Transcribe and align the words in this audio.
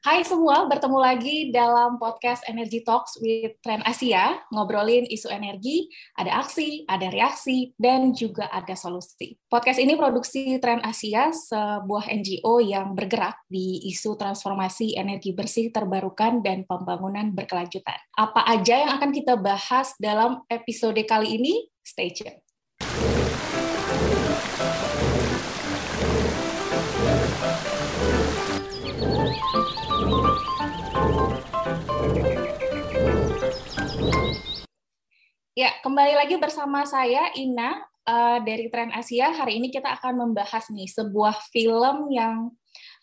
Hai 0.00 0.24
semua, 0.24 0.64
bertemu 0.64 0.96
lagi 0.96 1.52
dalam 1.52 2.00
podcast 2.00 2.40
Energy 2.48 2.80
Talks 2.80 3.20
with 3.20 3.60
Trend 3.60 3.84
Asia, 3.84 4.32
ngobrolin 4.48 5.04
isu 5.04 5.28
energi, 5.28 5.92
ada 6.16 6.40
aksi, 6.40 6.88
ada 6.88 7.12
reaksi, 7.12 7.76
dan 7.76 8.16
juga 8.16 8.48
ada 8.48 8.72
solusi. 8.72 9.36
Podcast 9.52 9.76
ini 9.76 10.00
produksi 10.00 10.56
Trend 10.56 10.88
Asia, 10.88 11.28
sebuah 11.28 12.08
NGO 12.16 12.64
yang 12.64 12.96
bergerak 12.96 13.44
di 13.44 13.92
isu 13.92 14.16
transformasi 14.16 14.96
energi 14.96 15.36
bersih 15.36 15.68
terbarukan 15.68 16.40
dan 16.40 16.64
pembangunan 16.64 17.36
berkelanjutan. 17.36 18.00
Apa 18.16 18.48
aja 18.56 18.80
yang 18.80 18.96
akan 18.96 19.12
kita 19.12 19.36
bahas 19.36 19.92
dalam 20.00 20.40
episode 20.48 20.96
kali 21.04 21.36
ini? 21.36 21.68
Stay 21.84 22.08
tuned. 22.08 22.40
Ya, 30.00 30.08
kembali 35.84 36.16
lagi 36.16 36.40
bersama 36.40 36.88
saya 36.88 37.28
Ina 37.36 37.84
uh, 38.08 38.40
dari 38.40 38.72
Trend 38.72 38.96
Asia. 38.96 39.28
Hari 39.28 39.60
ini 39.60 39.68
kita 39.68 39.92
akan 40.00 40.24
membahas 40.24 40.72
nih 40.72 40.88
sebuah 40.88 41.36
film 41.52 42.08
yang 42.08 42.48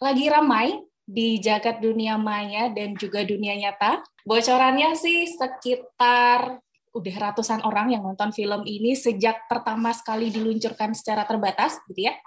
lagi 0.02 0.26
ramai 0.26 0.73
di 1.05 1.38
jagat 1.38 1.85
dunia 1.85 2.18
maya 2.18 2.73
dan 2.73 2.98
juga 2.98 3.21
dunia 3.21 3.54
nyata. 3.54 4.02
Bocorannya 4.26 4.98
sih 4.98 5.29
sekitar 5.29 6.66
udah 6.98 7.16
ratusan 7.29 7.62
orang 7.62 7.93
yang 7.93 8.02
nonton 8.02 8.34
film 8.34 8.66
ini 8.66 8.98
sejak 8.98 9.45
pertama 9.45 9.93
sekali 9.93 10.34
diluncurkan 10.34 10.98
secara 10.98 11.29
terbatas, 11.29 11.77
gitu 11.85 12.09
ya. 12.09 12.18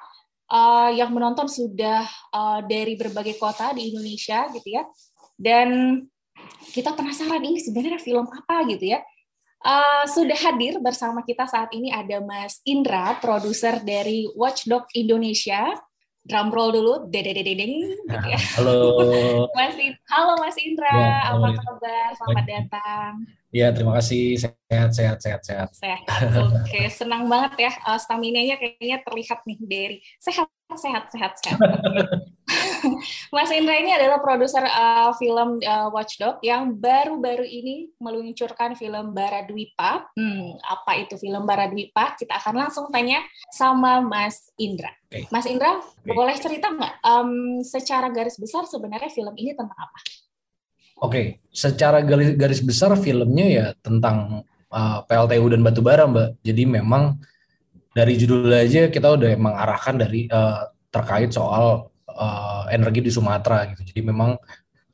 Uh, 0.50 0.90
yang 0.98 1.14
menonton 1.14 1.46
sudah 1.46 2.02
uh, 2.34 2.58
dari 2.66 2.98
berbagai 2.98 3.38
kota 3.38 3.70
di 3.70 3.94
Indonesia, 3.94 4.50
gitu 4.50 4.66
ya. 4.66 4.82
Dan 5.38 6.02
kita 6.74 6.90
penasaran 6.98 7.38
ini 7.38 7.62
sebenarnya 7.62 8.02
film 8.02 8.26
apa, 8.26 8.66
gitu 8.66 8.98
ya 8.98 9.00
Uh, 9.60 10.08
sudah 10.08 10.40
hadir 10.40 10.80
bersama 10.80 11.20
kita 11.20 11.44
saat 11.44 11.68
ini 11.76 11.92
ada 11.92 12.24
Mas 12.24 12.64
Indra, 12.64 13.12
produser 13.20 13.84
dari 13.84 14.24
Watchdog 14.32 14.88
Indonesia. 14.96 15.76
Drum 16.24 16.48
roll 16.48 16.72
dulu, 16.80 16.94
dedededeng. 17.12 17.96
Gitu 18.08 18.28
ya. 18.28 18.40
Halo. 18.56 19.04
Mas, 19.56 19.76
halo 20.08 20.40
Mas 20.40 20.56
Indra, 20.56 20.88
ya, 20.88 21.36
apa 21.36 21.48
kabar? 21.60 22.08
Selamat 22.16 22.46
datang. 22.48 23.12
Ya, 23.50 23.74
terima 23.74 23.98
kasih. 23.98 24.38
Sehat, 24.38 24.94
sehat, 24.94 25.18
sehat, 25.18 25.42
sehat. 25.42 25.68
Sehat. 25.74 26.06
Oke, 26.62 26.86
senang 26.86 27.26
banget 27.26 27.66
ya. 27.66 27.72
Uh, 27.82 27.98
stamina-nya 27.98 28.54
kayaknya 28.54 29.02
terlihat 29.02 29.42
nih 29.42 29.58
dari 29.58 29.96
sehat, 30.22 30.46
sehat, 30.78 31.10
sehat, 31.10 31.32
sehat. 31.42 31.58
Mas 33.34 33.50
Indra 33.50 33.74
ini 33.74 33.90
adalah 33.90 34.22
produser 34.22 34.62
uh, 34.62 35.10
film 35.18 35.58
uh, 35.66 35.90
Watchdog 35.90 36.38
yang 36.46 36.78
baru-baru 36.78 37.42
ini 37.42 37.90
meluncurkan 37.98 38.78
film 38.78 39.10
Baradwipa. 39.18 40.14
Hmm, 40.14 40.54
apa 40.62 41.02
itu 41.02 41.18
film 41.18 41.42
Baradwipa? 41.42 42.14
Kita 42.14 42.38
akan 42.38 42.54
langsung 42.54 42.86
tanya 42.94 43.18
sama 43.50 43.98
Mas 43.98 44.46
Indra. 44.62 44.94
Okay. 45.10 45.26
Mas 45.34 45.50
Indra, 45.50 45.82
okay. 45.82 46.14
boleh 46.14 46.38
cerita 46.38 46.70
nggak 46.70 47.02
um, 47.02 47.58
secara 47.66 48.14
garis 48.14 48.38
besar 48.38 48.62
sebenarnya 48.70 49.10
film 49.10 49.34
ini 49.34 49.58
tentang 49.58 49.74
apa? 49.74 49.98
Oke, 51.00 51.08
okay. 51.08 51.26
secara 51.48 52.04
garis, 52.04 52.36
garis 52.36 52.60
besar 52.60 52.92
filmnya 53.00 53.46
ya 53.48 53.66
tentang 53.80 54.44
uh, 54.68 55.00
PLTU 55.08 55.48
dan 55.48 55.64
batubara, 55.64 56.04
Mbak. 56.04 56.44
Jadi 56.44 56.62
memang 56.68 57.16
dari 57.96 58.20
judul 58.20 58.52
aja 58.52 58.92
kita 58.92 59.16
udah 59.16 59.32
emang 59.32 59.56
arahkan 59.56 59.96
dari 59.96 60.28
uh, 60.28 60.68
terkait 60.92 61.32
soal 61.32 61.88
uh, 62.04 62.62
energi 62.68 63.00
di 63.00 63.10
Sumatera 63.10 63.64
gitu. 63.72 63.80
Jadi 63.80 64.00
memang 64.12 64.36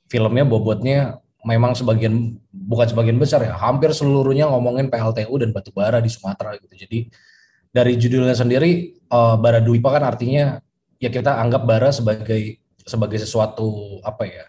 filmnya 0.07 0.47
bobotnya 0.47 1.19
memang 1.43 1.75
sebagian 1.75 2.39
bukan 2.51 2.87
sebagian 2.87 3.19
besar 3.19 3.43
ya, 3.43 3.59
hampir 3.59 3.91
seluruhnya 3.91 4.47
ngomongin 4.47 4.87
PLTU 4.87 5.35
dan 5.43 5.51
batubara 5.51 5.99
di 5.99 6.11
Sumatera 6.11 6.55
gitu. 6.55 6.75
Jadi 6.87 7.11
dari 7.75 7.99
judulnya 7.99 8.39
sendiri 8.39 8.95
uh, 9.11 9.35
bara 9.37 9.59
duipa 9.59 9.91
kan 9.91 10.07
artinya 10.07 10.63
ya 11.03 11.11
kita 11.13 11.35
anggap 11.37 11.67
bara 11.67 11.91
sebagai 11.93 12.63
sebagai 12.87 13.19
sesuatu 13.21 13.99
apa 14.01 14.25
ya 14.25 14.45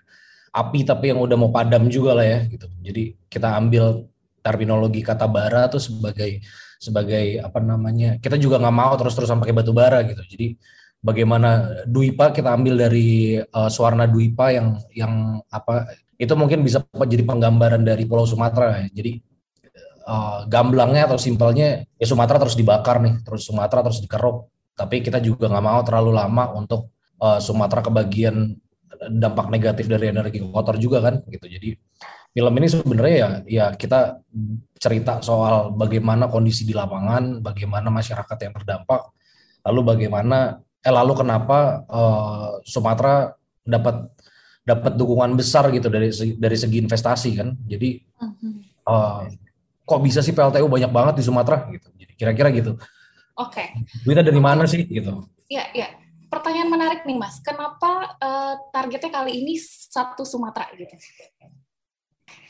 api 0.58 0.82
tapi 0.82 1.14
yang 1.14 1.22
udah 1.22 1.38
mau 1.38 1.54
padam 1.54 1.86
juga 1.86 2.18
lah 2.18 2.26
ya 2.26 2.40
gitu. 2.50 2.66
Jadi 2.82 3.04
kita 3.30 3.54
ambil 3.54 4.10
terminologi 4.42 5.06
kata 5.06 5.30
bara 5.30 5.70
tuh 5.70 5.82
sebagai 5.84 6.42
sebagai 6.82 7.42
apa 7.42 7.60
namanya 7.62 8.18
kita 8.22 8.38
juga 8.38 8.62
nggak 8.62 8.76
mau 8.76 8.94
terus-terusan 8.98 9.38
pakai 9.38 9.54
batu 9.54 9.74
bara 9.74 10.02
gitu. 10.10 10.22
Jadi 10.26 10.58
bagaimana 10.98 11.84
duipa 11.86 12.34
kita 12.34 12.54
ambil 12.58 12.74
dari 12.90 13.38
uh, 13.38 13.70
suarna 13.70 14.10
duipa 14.10 14.50
yang 14.50 14.82
yang 14.94 15.44
apa 15.54 15.94
itu 16.18 16.34
mungkin 16.34 16.66
bisa 16.66 16.82
jadi 17.06 17.22
penggambaran 17.22 17.86
dari 17.86 18.10
Pulau 18.10 18.26
Sumatera 18.26 18.82
ya. 18.82 18.90
Jadi 18.90 19.22
uh, 20.10 20.50
gamblangnya 20.50 21.06
atau 21.06 21.22
simpelnya 21.22 21.86
ya 21.98 22.06
Sumatera 22.10 22.42
terus 22.42 22.58
dibakar 22.58 22.98
nih, 23.04 23.22
terus 23.22 23.46
Sumatera 23.46 23.86
terus 23.86 24.02
dikeruk. 24.02 24.50
Tapi 24.78 25.02
kita 25.02 25.22
juga 25.22 25.50
nggak 25.50 25.66
mau 25.66 25.82
terlalu 25.86 26.12
lama 26.18 26.54
untuk 26.58 26.94
uh, 27.22 27.38
Sumatera 27.42 27.82
kebagian 27.86 28.58
dampak 29.06 29.48
negatif 29.54 29.86
dari 29.86 30.10
energi 30.10 30.42
kotor 30.42 30.76
juga 30.82 31.04
kan 31.04 31.22
gitu. 31.30 31.46
Jadi 31.46 31.78
film 32.34 32.54
ini 32.58 32.68
sebenarnya 32.70 33.16
ya 33.16 33.30
ya 33.46 33.66
kita 33.74 34.22
cerita 34.78 35.22
soal 35.26 35.74
bagaimana 35.74 36.30
kondisi 36.30 36.66
di 36.66 36.74
lapangan, 36.74 37.42
bagaimana 37.42 37.90
masyarakat 37.90 38.38
yang 38.38 38.54
terdampak, 38.54 39.02
lalu 39.66 39.82
bagaimana 39.86 40.62
eh 40.82 40.94
lalu 40.94 41.14
kenapa 41.26 41.84
uh, 41.90 42.62
Sumatera 42.62 43.34
dapat 43.66 44.10
dapat 44.68 44.94
dukungan 45.00 45.34
besar 45.40 45.72
gitu 45.74 45.88
dari 45.88 46.14
dari 46.38 46.58
segi 46.58 46.78
investasi 46.82 47.30
kan. 47.38 47.54
Jadi 47.66 48.04
uh, 48.86 49.26
kok 49.88 50.02
bisa 50.04 50.20
sih 50.20 50.36
PLTU 50.36 50.68
banyak 50.68 50.92
banget 50.92 51.14
di 51.20 51.24
Sumatera 51.26 51.66
gitu. 51.74 51.88
Jadi 51.96 52.14
kira-kira 52.18 52.50
gitu. 52.54 52.78
Oke. 53.38 53.62
Okay. 53.62 53.68
Duitnya 54.06 54.26
dari 54.26 54.42
mana 54.42 54.66
sih 54.66 54.82
gitu? 54.86 55.26
Iya, 55.48 55.64
iya 55.72 55.88
pertanyaan 56.28 56.70
menarik 56.72 57.02
nih 57.04 57.18
Mas. 57.18 57.40
Kenapa 57.40 58.16
uh, 58.20 58.54
targetnya 58.72 59.12
kali 59.12 59.44
ini 59.44 59.56
satu 59.60 60.28
Sumatera 60.28 60.72
gitu? 60.76 60.94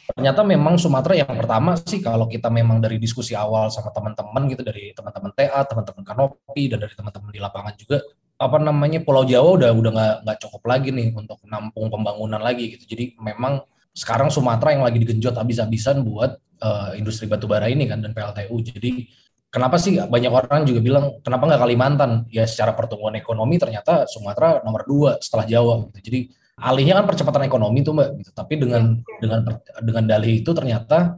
Ternyata 0.08 0.42
memang 0.42 0.80
Sumatera 0.80 1.20
yang 1.20 1.36
pertama 1.36 1.76
sih 1.78 2.00
kalau 2.00 2.32
kita 2.32 2.48
memang 2.48 2.80
dari 2.80 2.98
diskusi 2.98 3.36
awal 3.36 3.68
sama 3.68 3.92
teman-teman 3.92 4.48
gitu 4.48 4.64
dari 4.64 4.96
teman-teman 4.96 5.32
TA, 5.36 5.62
teman-teman 5.68 6.04
Kanopi 6.04 6.64
dan 6.72 6.80
dari 6.80 6.94
teman-teman 6.96 7.30
di 7.30 7.42
lapangan 7.44 7.74
juga 7.76 8.00
apa 8.38 8.58
namanya 8.62 9.02
Pulau 9.02 9.26
Jawa 9.26 9.58
udah 9.58 9.72
udah 9.74 9.92
nggak 9.92 10.16
nggak 10.24 10.38
cukup 10.46 10.62
lagi 10.70 10.94
nih 10.94 11.09
untuk 11.12 11.42
nampung 11.44 11.90
pembangunan 11.90 12.40
lagi 12.40 12.78
gitu. 12.78 12.86
Jadi 12.96 13.18
memang 13.20 13.66
sekarang 13.92 14.30
Sumatera 14.30 14.78
yang 14.78 14.86
lagi 14.86 15.02
digenjot 15.02 15.36
habis-habisan 15.36 16.06
buat 16.06 16.38
uh, 16.62 16.94
industri 16.96 17.26
batubara 17.26 17.68
ini 17.68 17.90
kan 17.90 18.00
dan 18.00 18.14
PLTU. 18.14 18.56
Jadi 18.62 19.09
kenapa 19.57 19.81
sih 19.81 19.97
banyak 19.97 20.29
orang 20.29 20.69
juga 20.69 20.79
bilang 20.85 21.18
kenapa 21.25 21.50
nggak 21.50 21.62
Kalimantan? 21.66 22.12
Ya 22.29 22.45
secara 22.45 22.78
pertumbuhan 22.78 23.18
ekonomi 23.18 23.57
ternyata 23.57 24.06
Sumatera 24.06 24.62
nomor 24.62 24.85
dua 24.85 25.18
setelah 25.18 25.50
Jawa. 25.50 25.90
Gitu. 25.90 26.00
Jadi 26.06 26.19
alihnya 26.62 27.01
kan 27.01 27.06
percepatan 27.09 27.50
ekonomi 27.50 27.81
tuh 27.81 27.97
mbak. 27.97 28.09
Gitu. 28.22 28.31
Tapi 28.38 28.53
dengan 28.62 29.01
ya. 29.01 29.17
dengan 29.17 29.40
dengan 29.81 30.03
dalih 30.06 30.46
itu 30.46 30.53
ternyata 30.53 31.17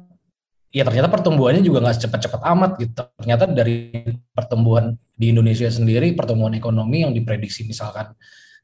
ya 0.72 0.88
ternyata 0.88 1.12
pertumbuhannya 1.12 1.60
juga 1.60 1.84
nggak 1.84 2.08
cepat-cepat 2.08 2.42
amat 2.56 2.72
gitu. 2.80 3.04
Ternyata 3.20 3.44
dari 3.52 3.92
pertumbuhan 4.32 4.96
di 5.20 5.36
Indonesia 5.36 5.68
sendiri 5.68 6.16
pertumbuhan 6.16 6.56
ekonomi 6.56 7.04
yang 7.04 7.12
diprediksi 7.12 7.68
misalkan 7.68 8.16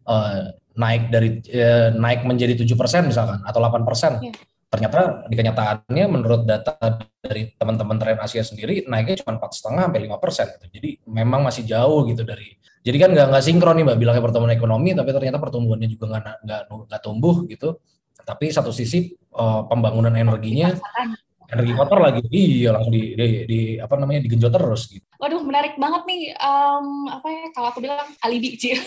uh, 0.08 0.56
naik 0.80 1.12
dari 1.12 1.44
uh, 1.52 1.91
naik 1.91 2.24
menjadi 2.24 2.64
tujuh 2.64 2.80
persen 2.80 3.12
misalkan 3.12 3.44
atau 3.44 3.59
8 3.59 3.84
persen. 3.84 4.24
Ya 4.24 4.31
ternyata 4.75 5.24
di 5.31 5.36
kenyataannya 5.40 6.06
menurut 6.12 6.44
data 6.44 6.75
dari 7.24 7.56
teman-teman 7.56 7.96
tren 7.96 8.19
Asia 8.19 8.44
sendiri 8.44 8.84
naiknya 8.84 9.24
cuma 9.24 9.40
empat 9.40 9.56
setengah 9.56 9.88
sampai 9.88 10.02
lima 10.03 10.19
persen 10.19 10.52
gitu. 10.52 10.68
jadi 10.75 10.90
memang 11.08 11.47
masih 11.47 11.63
jauh 11.63 12.03
gitu 12.12 12.28
dari 12.28 12.59
jadi 12.84 13.08
kan 13.08 13.09
nggak 13.16 13.28
nggak 13.31 13.44
sinkron 13.47 13.80
nih 13.80 13.85
mbak 13.88 13.97
bilangnya 13.97 14.24
pertumbuhan 14.28 14.53
ekonomi 14.53 14.91
tapi 14.91 15.09
ternyata 15.16 15.40
pertumbuhannya 15.40 15.88
juga 15.88 16.06
nggak 16.19 16.62
nggak 16.91 17.02
tumbuh 17.02 17.47
gitu 17.47 17.80
tapi 18.28 18.52
satu 18.52 18.76
sisi 18.76 19.16
uh, 19.32 19.64
pembangunan 19.72 20.11
energinya 20.11 20.76
energi 21.55 21.73
kotor 21.73 21.99
lagi 22.03 22.22
iya 22.29 22.75
langsung 22.75 22.91
di, 22.91 23.16
di, 23.16 23.28
di 23.47 23.59
apa 23.79 23.96
namanya 23.96 24.28
digenjot 24.28 24.52
terus 24.52 24.91
gitu. 24.91 25.05
Waduh 25.16 25.41
menarik 25.47 25.79
banget 25.79 26.03
nih 26.03 26.35
um, 26.35 27.07
apa 27.07 27.28
ya 27.31 27.43
kalau 27.55 27.67
aku 27.72 27.79
bilang 27.79 28.03
alibi 28.19 28.59
sih. 28.59 28.75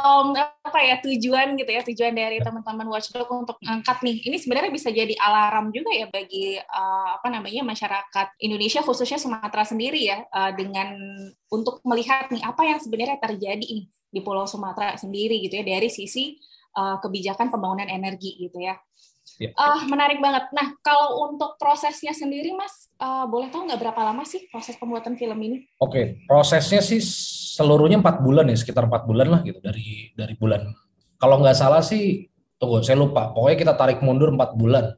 um, 0.00 0.32
apa 0.36 0.78
ya 0.80 0.96
tujuan 1.04 1.58
gitu 1.60 1.70
ya 1.70 1.82
tujuan 1.84 2.14
dari 2.16 2.40
teman-teman 2.40 2.88
Watchdog 2.88 3.28
untuk 3.28 3.60
mengangkat 3.60 4.00
nih 4.00 4.16
ini 4.26 4.36
sebenarnya 4.40 4.70
bisa 4.72 4.88
jadi 4.88 5.14
alarm 5.20 5.70
juga 5.70 5.92
ya 5.92 6.08
bagi 6.08 6.56
uh, 6.56 7.20
apa 7.20 7.28
namanya 7.28 7.62
masyarakat 7.62 8.40
Indonesia 8.40 8.80
khususnya 8.80 9.20
Sumatera 9.20 9.68
sendiri 9.68 10.00
ya 10.08 10.24
uh, 10.32 10.50
dengan 10.56 10.96
untuk 11.52 11.84
melihat 11.84 12.32
nih 12.32 12.40
apa 12.40 12.62
yang 12.64 12.78
sebenarnya 12.80 13.20
terjadi 13.20 13.60
nih 13.60 13.86
di 14.10 14.20
Pulau 14.24 14.48
Sumatera 14.48 14.98
sendiri 14.98 15.38
gitu 15.44 15.60
ya 15.60 15.64
dari 15.76 15.86
sisi 15.92 16.34
uh, 16.74 16.98
kebijakan 16.98 17.50
pembangunan 17.50 17.86
energi 17.90 18.38
gitu 18.38 18.58
ya. 18.62 18.78
Ya. 19.40 19.56
Uh, 19.56 19.88
menarik 19.88 20.20
banget. 20.20 20.52
Nah, 20.52 20.76
kalau 20.84 21.32
untuk 21.32 21.56
prosesnya 21.56 22.12
sendiri, 22.12 22.52
Mas, 22.52 22.92
uh, 23.00 23.24
boleh 23.24 23.48
tahu 23.48 23.64
nggak 23.64 23.80
berapa 23.80 24.12
lama 24.12 24.20
sih 24.28 24.44
proses 24.52 24.76
pembuatan 24.76 25.16
film 25.16 25.40
ini? 25.40 25.64
Oke, 25.80 25.88
okay. 25.88 26.04
prosesnya 26.28 26.84
sih 26.84 27.00
seluruhnya 27.56 28.04
empat 28.04 28.20
bulan 28.20 28.52
ya, 28.52 28.56
sekitar 28.60 28.84
empat 28.84 29.08
bulan 29.08 29.32
lah 29.32 29.40
gitu 29.40 29.64
dari 29.64 30.12
dari 30.12 30.36
bulan 30.36 30.68
kalau 31.20 31.36
nggak 31.44 31.52
salah 31.52 31.84
sih, 31.84 32.32
tunggu 32.56 32.80
saya 32.80 32.96
lupa. 32.96 33.28
Pokoknya 33.36 33.58
kita 33.60 33.74
tarik 33.76 34.00
mundur 34.00 34.32
empat 34.32 34.56
bulan. 34.56 34.96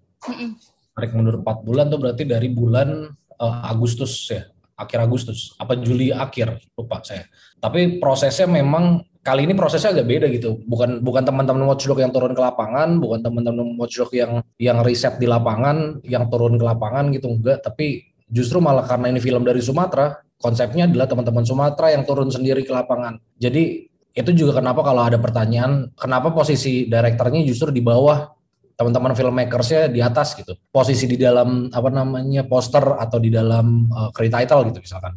Tarik 0.95 1.11
mundur 1.19 1.43
empat 1.43 1.67
bulan 1.67 1.91
tuh 1.91 1.99
berarti 1.99 2.23
dari 2.23 2.47
bulan 2.47 3.11
uh, 3.43 3.59
Agustus 3.67 4.31
ya, 4.31 4.47
akhir 4.79 5.03
Agustus, 5.03 5.59
apa 5.59 5.75
Juli 5.75 6.15
akhir, 6.15 6.63
lupa 6.79 7.03
saya. 7.03 7.27
Tapi 7.59 7.99
prosesnya 7.99 8.47
memang 8.47 9.03
kali 9.23 9.47
ini 9.47 9.55
prosesnya 9.55 9.95
agak 9.95 10.07
beda 10.07 10.27
gitu. 10.35 10.59
Bukan 10.67 11.01
bukan 11.01 11.23
teman-teman 11.23 11.65
watchdog 11.71 12.03
yang 12.03 12.11
turun 12.11 12.35
ke 12.35 12.43
lapangan, 12.43 12.99
bukan 12.99 13.23
teman-teman 13.23 13.79
watchdog 13.79 14.11
yang 14.13 14.43
yang 14.59 14.83
riset 14.83 15.17
di 15.23 15.31
lapangan, 15.31 16.03
yang 16.03 16.27
turun 16.29 16.59
ke 16.59 16.65
lapangan 16.67 17.15
gitu 17.15 17.31
enggak, 17.31 17.63
tapi 17.63 18.13
justru 18.27 18.59
malah 18.59 18.85
karena 18.85 19.15
ini 19.15 19.23
film 19.23 19.47
dari 19.47 19.63
Sumatera, 19.63 20.19
konsepnya 20.43 20.91
adalah 20.91 21.07
teman-teman 21.07 21.47
Sumatera 21.47 21.95
yang 21.95 22.03
turun 22.03 22.29
sendiri 22.29 22.67
ke 22.67 22.75
lapangan. 22.75 23.23
Jadi 23.39 23.89
itu 24.13 24.31
juga 24.37 24.61
kenapa 24.61 24.85
kalau 24.85 25.09
ada 25.09 25.17
pertanyaan, 25.17 25.89
kenapa 25.97 26.35
posisi 26.37 26.85
direkturnya 26.85 27.49
justru 27.49 27.73
di 27.73 27.81
bawah 27.81 28.29
teman-teman 28.77 29.15
filmmakersnya 29.15 29.89
di 29.89 30.03
atas 30.03 30.35
gitu. 30.37 30.59
Posisi 30.69 31.07
di 31.07 31.17
dalam 31.17 31.71
apa 31.71 31.89
namanya 31.89 32.45
poster 32.45 32.83
atau 32.99 33.23
di 33.23 33.31
dalam 33.31 33.89
uh, 33.89 34.11
credit 34.11 34.43
title 34.43 34.69
gitu 34.73 34.85
misalkan. 34.85 35.15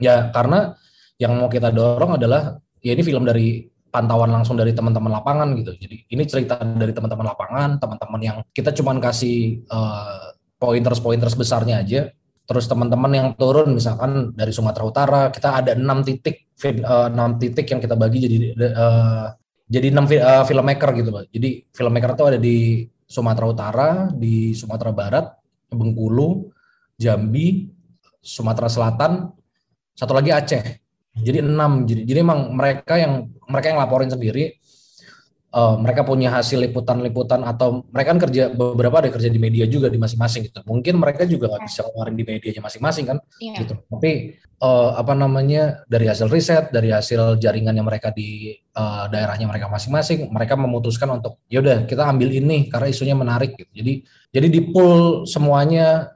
Ya 0.00 0.32
karena 0.32 0.74
yang 1.20 1.38
mau 1.38 1.46
kita 1.46 1.70
dorong 1.70 2.18
adalah 2.18 2.58
ya 2.84 2.92
ini 2.92 3.00
film 3.00 3.24
dari 3.24 3.64
pantauan 3.88 4.28
langsung 4.28 4.60
dari 4.60 4.76
teman-teman 4.76 5.08
lapangan 5.08 5.54
gitu. 5.56 5.72
Jadi 5.78 5.96
ini 6.12 6.22
cerita 6.28 6.60
dari 6.60 6.92
teman-teman 6.92 7.32
lapangan, 7.32 7.80
teman-teman 7.80 8.20
yang 8.20 8.36
kita 8.52 8.76
cuman 8.76 9.00
kasih 9.00 9.64
uh, 9.72 10.36
pointers-pointers 10.60 11.38
besarnya 11.38 11.80
aja. 11.80 12.12
Terus 12.44 12.68
teman-teman 12.68 13.08
yang 13.14 13.28
turun 13.40 13.72
misalkan 13.72 14.36
dari 14.36 14.52
Sumatera 14.52 14.84
Utara, 14.84 15.22
kita 15.32 15.64
ada 15.64 15.72
enam 15.72 16.04
titik 16.04 16.44
uh, 16.84 17.08
enam 17.08 17.40
titik 17.40 17.64
yang 17.72 17.80
kita 17.80 17.96
bagi 17.96 18.18
jadi 18.20 18.36
uh, 18.76 19.32
jadi 19.64 19.88
enam 19.88 20.04
uh, 20.04 20.44
filmmaker 20.44 20.90
gitu, 20.92 21.08
Pak. 21.08 21.24
Jadi 21.32 21.64
filmmaker 21.72 22.12
itu 22.12 22.24
ada 22.28 22.38
di 22.42 22.56
Sumatera 23.08 23.46
Utara, 23.48 23.88
di 24.12 24.52
Sumatera 24.52 24.92
Barat, 24.92 25.26
Bengkulu, 25.72 26.52
Jambi, 27.00 27.70
Sumatera 28.20 28.68
Selatan, 28.68 29.32
satu 29.96 30.12
lagi 30.12 30.34
Aceh. 30.34 30.83
Jadi 31.14 31.38
enam. 31.42 31.86
Jadi, 31.86 32.02
jadi 32.02 32.18
emang 32.26 32.50
mereka 32.54 32.98
yang 32.98 33.30
mereka 33.46 33.66
yang 33.70 33.80
laporin 33.80 34.10
sendiri. 34.10 34.58
Uh, 35.54 35.78
mereka 35.78 36.02
punya 36.02 36.34
hasil 36.34 36.58
liputan-liputan 36.66 37.46
atau 37.46 37.86
mereka 37.94 38.10
kan 38.10 38.20
kerja 38.26 38.50
beberapa 38.50 38.98
ada 38.98 39.06
kerja 39.06 39.30
di 39.30 39.38
media 39.38 39.70
juga 39.70 39.86
di 39.86 40.02
masing-masing 40.02 40.50
gitu. 40.50 40.58
Mungkin 40.66 40.98
mereka 40.98 41.22
juga 41.30 41.46
nggak 41.46 41.62
bisa 41.70 41.86
ngeluarin 41.86 42.18
di 42.18 42.26
medianya 42.26 42.58
masing-masing 42.58 43.04
kan, 43.06 43.22
yeah. 43.38 43.62
gitu. 43.62 43.78
Tapi 43.86 44.34
uh, 44.58 44.98
apa 44.98 45.14
namanya 45.14 45.86
dari 45.86 46.10
hasil 46.10 46.26
riset, 46.26 46.74
dari 46.74 46.90
hasil 46.90 47.38
jaringannya 47.38 47.86
mereka 47.86 48.10
di 48.10 48.50
uh, 48.74 49.06
daerahnya 49.06 49.46
mereka 49.46 49.70
masing-masing, 49.70 50.26
mereka 50.34 50.58
memutuskan 50.58 51.22
untuk 51.22 51.38
ya 51.46 51.62
udah 51.62 51.86
kita 51.86 52.02
ambil 52.02 52.34
ini 52.34 52.66
karena 52.66 52.90
isunya 52.90 53.14
menarik. 53.14 53.54
Gitu. 53.54 53.70
Jadi 53.78 53.92
jadi 54.34 54.46
di 54.50 54.60
pool 54.74 55.22
semuanya 55.22 56.10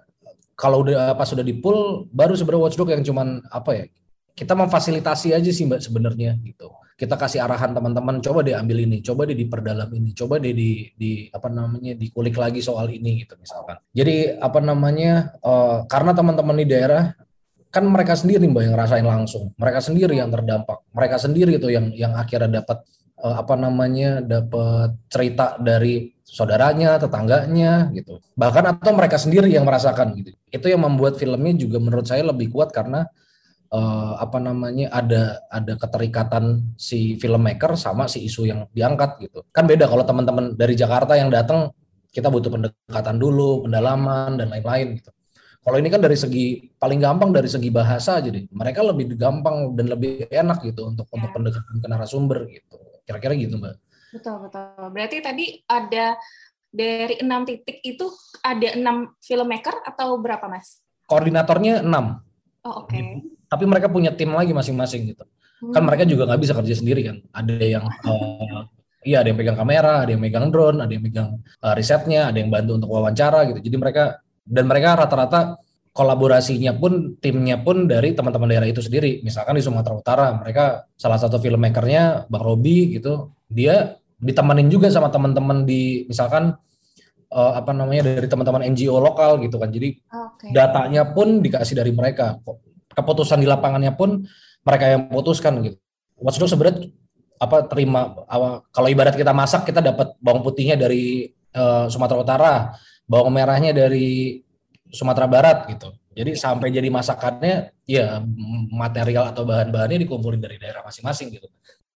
kalau 0.59 0.83
udah 0.83 1.15
apa 1.15 1.23
sudah 1.23 1.47
di 1.47 1.55
pool 1.55 2.11
baru 2.11 2.35
sebenarnya 2.35 2.62
watchdog 2.67 2.91
yang 2.91 3.06
cuman 3.06 3.39
apa 3.55 3.71
ya 3.71 3.85
kita 4.38 4.55
memfasilitasi 4.55 5.35
aja 5.35 5.50
sih 5.50 5.67
mbak 5.67 5.82
sebenarnya 5.82 6.38
gitu 6.46 6.70
kita 6.94 7.19
kasih 7.19 7.43
arahan 7.43 7.75
teman-teman 7.75 8.23
coba 8.23 8.46
deh 8.46 8.55
ambil 8.55 8.87
ini 8.87 9.02
coba 9.02 9.26
deh 9.26 9.35
diperdalam 9.35 9.90
ini 9.90 10.14
coba 10.14 10.38
deh 10.38 10.55
di 10.55 10.94
di 10.94 11.26
apa 11.35 11.50
namanya 11.50 11.99
dikulik 11.99 12.38
lagi 12.38 12.62
soal 12.62 12.87
ini 12.94 13.26
gitu 13.26 13.35
misalkan 13.35 13.82
jadi 13.90 14.38
apa 14.38 14.62
namanya 14.62 15.35
uh, 15.43 15.82
karena 15.90 16.14
teman-teman 16.14 16.55
di 16.62 16.67
daerah 16.70 17.11
kan 17.75 17.82
mereka 17.82 18.14
sendiri 18.14 18.46
mbak 18.46 18.62
yang 18.62 18.75
ngerasain 18.79 19.06
langsung 19.06 19.50
mereka 19.58 19.82
sendiri 19.82 20.14
yang 20.14 20.31
terdampak 20.31 20.87
mereka 20.94 21.19
sendiri 21.19 21.58
itu 21.58 21.69
yang 21.75 21.90
yang 21.99 22.14
akhirnya 22.14 22.62
dapat 22.62 22.87
uh, 23.23 23.43
apa 23.43 23.55
namanya 23.58 24.23
dapat 24.23 24.94
cerita 25.11 25.58
dari 25.58 26.14
saudaranya, 26.29 27.00
tetangganya 27.00 27.88
gitu. 27.96 28.20
Bahkan 28.37 28.64
atau 28.79 28.93
mereka 28.93 29.17
sendiri 29.17 29.49
yang 29.49 29.64
merasakan 29.64 30.12
gitu. 30.20 30.37
Itu 30.52 30.67
yang 30.69 30.85
membuat 30.85 31.17
filmnya 31.17 31.56
juga 31.56 31.81
menurut 31.81 32.05
saya 32.05 32.23
lebih 32.29 32.52
kuat 32.52 32.70
karena 32.70 33.08
uh, 33.73 34.12
apa 34.19 34.38
namanya 34.41 34.88
ada 34.93 35.44
ada 35.53 35.76
keterikatan 35.76 36.75
si 36.76 37.17
filmmaker 37.20 37.76
sama 37.76 38.09
si 38.09 38.25
isu 38.25 38.49
yang 38.49 38.61
diangkat 38.73 39.29
gitu. 39.29 39.44
Kan 39.53 39.69
beda 39.69 39.88
kalau 39.88 40.05
teman-teman 40.05 40.56
dari 40.56 40.75
Jakarta 40.75 41.17
yang 41.17 41.29
datang 41.29 41.73
kita 42.09 42.32
butuh 42.32 42.49
pendekatan 42.49 43.17
dulu, 43.20 43.69
pendalaman 43.69 44.41
dan 44.41 44.49
lain-lain 44.49 44.99
gitu. 45.00 45.11
Kalau 45.59 45.76
ini 45.76 45.88
kan 45.93 46.00
dari 46.00 46.17
segi 46.17 46.73
paling 46.81 46.97
gampang 46.97 47.29
dari 47.29 47.50
segi 47.50 47.69
bahasa 47.69 48.25
aja 48.25 48.32
deh. 48.32 48.49
Mereka 48.49 48.81
lebih 48.81 49.12
gampang 49.20 49.76
dan 49.76 49.93
lebih 49.93 50.25
enak 50.32 50.64
gitu 50.64 50.88
untuk 50.88 51.05
ya. 51.12 51.21
untuk 51.21 51.29
pendekatan 51.37 51.76
ke 51.85 51.87
narasumber 51.93 52.38
gitu. 52.49 52.76
Kira-kira 53.05 53.37
gitu, 53.37 53.61
Mbak. 53.61 53.76
Betul, 54.17 54.37
betul. 54.49 54.88
Berarti 54.88 55.17
tadi 55.21 55.61
ada 55.69 56.17
dari 56.73 57.21
enam 57.21 57.44
titik 57.44 57.85
itu 57.85 58.09
ada 58.41 58.81
enam 58.81 59.12
filmmaker 59.21 59.85
atau 59.85 60.17
berapa, 60.17 60.49
Mas? 60.49 60.81
Koordinatornya 61.05 61.85
enam. 61.85 62.25
Oh, 62.64 62.85
oke. 62.85 62.88
Okay 62.88 63.38
tapi 63.49 63.65
mereka 63.65 63.89
punya 63.89 64.12
tim 64.12 64.31
lagi 64.33 64.53
masing-masing 64.53 65.17
gitu. 65.17 65.25
Hmm. 65.59 65.75
kan 65.75 65.83
mereka 65.83 66.06
juga 66.06 66.23
nggak 66.31 66.41
bisa 66.41 66.55
kerja 66.55 66.75
sendiri 66.79 67.00
kan. 67.03 67.17
Ada 67.35 67.55
yang 67.59 67.85
uh, 67.85 68.62
iya 69.03 69.27
ada 69.27 69.29
yang 69.35 69.39
pegang 69.39 69.59
kamera 69.59 70.06
ada 70.06 70.11
yang 70.15 70.23
megang 70.23 70.55
drone 70.55 70.79
ada 70.79 70.93
yang 70.95 71.03
megang 71.03 71.43
uh, 71.43 71.75
risetnya 71.75 72.31
ada 72.31 72.39
yang 72.39 72.47
bantu 72.47 72.79
untuk 72.79 72.91
wawancara 72.95 73.50
gitu. 73.50 73.59
Jadi 73.59 73.77
mereka 73.77 74.23
dan 74.47 74.71
mereka 74.71 74.95
rata-rata 74.95 75.59
kolaborasinya 75.91 76.79
pun 76.79 77.19
timnya 77.19 77.59
pun 77.59 77.91
dari 77.91 78.15
teman-teman 78.15 78.47
daerah 78.47 78.71
itu 78.71 78.79
sendiri. 78.79 79.19
Misalkan 79.27 79.59
di 79.59 79.62
Sumatera 79.67 79.99
Utara 79.99 80.27
mereka 80.39 80.87
salah 80.95 81.19
satu 81.19 81.43
filmmakernya 81.43 82.31
Bang 82.31 82.45
Robi 82.47 82.95
gitu 82.95 83.35
dia 83.50 83.99
ditemenin 84.23 84.71
juga 84.71 84.95
sama 84.95 85.11
teman-teman 85.11 85.67
di 85.67 86.06
misalkan 86.06 86.55
uh, 87.35 87.53
apa 87.59 87.75
namanya 87.75 88.15
dari 88.15 88.29
teman-teman 88.31 88.62
NGO 88.75 89.03
lokal 89.03 89.43
gitu 89.43 89.59
kan. 89.59 89.75
Jadi 89.75 89.99
okay. 90.06 90.55
datanya 90.55 91.03
pun 91.11 91.43
dikasih 91.43 91.83
dari 91.83 91.91
mereka 91.91 92.39
keputusan 92.99 93.39
di 93.39 93.47
lapangannya 93.47 93.95
pun 93.95 94.27
mereka 94.67 94.85
yang 94.91 95.06
putuskan 95.06 95.62
gitu. 95.62 95.79
Watchdog 96.19 96.50
sebenarnya 96.50 96.91
apa 97.39 97.71
terima 97.71 98.19
apa, 98.27 98.67
kalau 98.75 98.89
ibarat 98.91 99.15
kita 99.15 99.31
masak 99.31 99.71
kita 99.71 99.79
dapat 99.79 100.19
bawang 100.19 100.43
putihnya 100.43 100.75
dari 100.75 101.31
uh, 101.55 101.87
Sumatera 101.87 102.19
Utara, 102.19 102.55
bawang 103.06 103.31
merahnya 103.31 103.71
dari 103.71 104.43
Sumatera 104.91 105.31
Barat 105.31 105.71
gitu. 105.71 105.95
Jadi 106.19 106.35
sampai 106.35 106.75
jadi 106.75 106.91
masakannya 106.91 107.71
ya 107.87 108.19
material 108.75 109.31
atau 109.31 109.47
bahan-bahannya 109.47 110.03
dikumpulin 110.03 110.43
dari 110.43 110.59
daerah 110.59 110.83
masing-masing 110.83 111.39
gitu. 111.39 111.47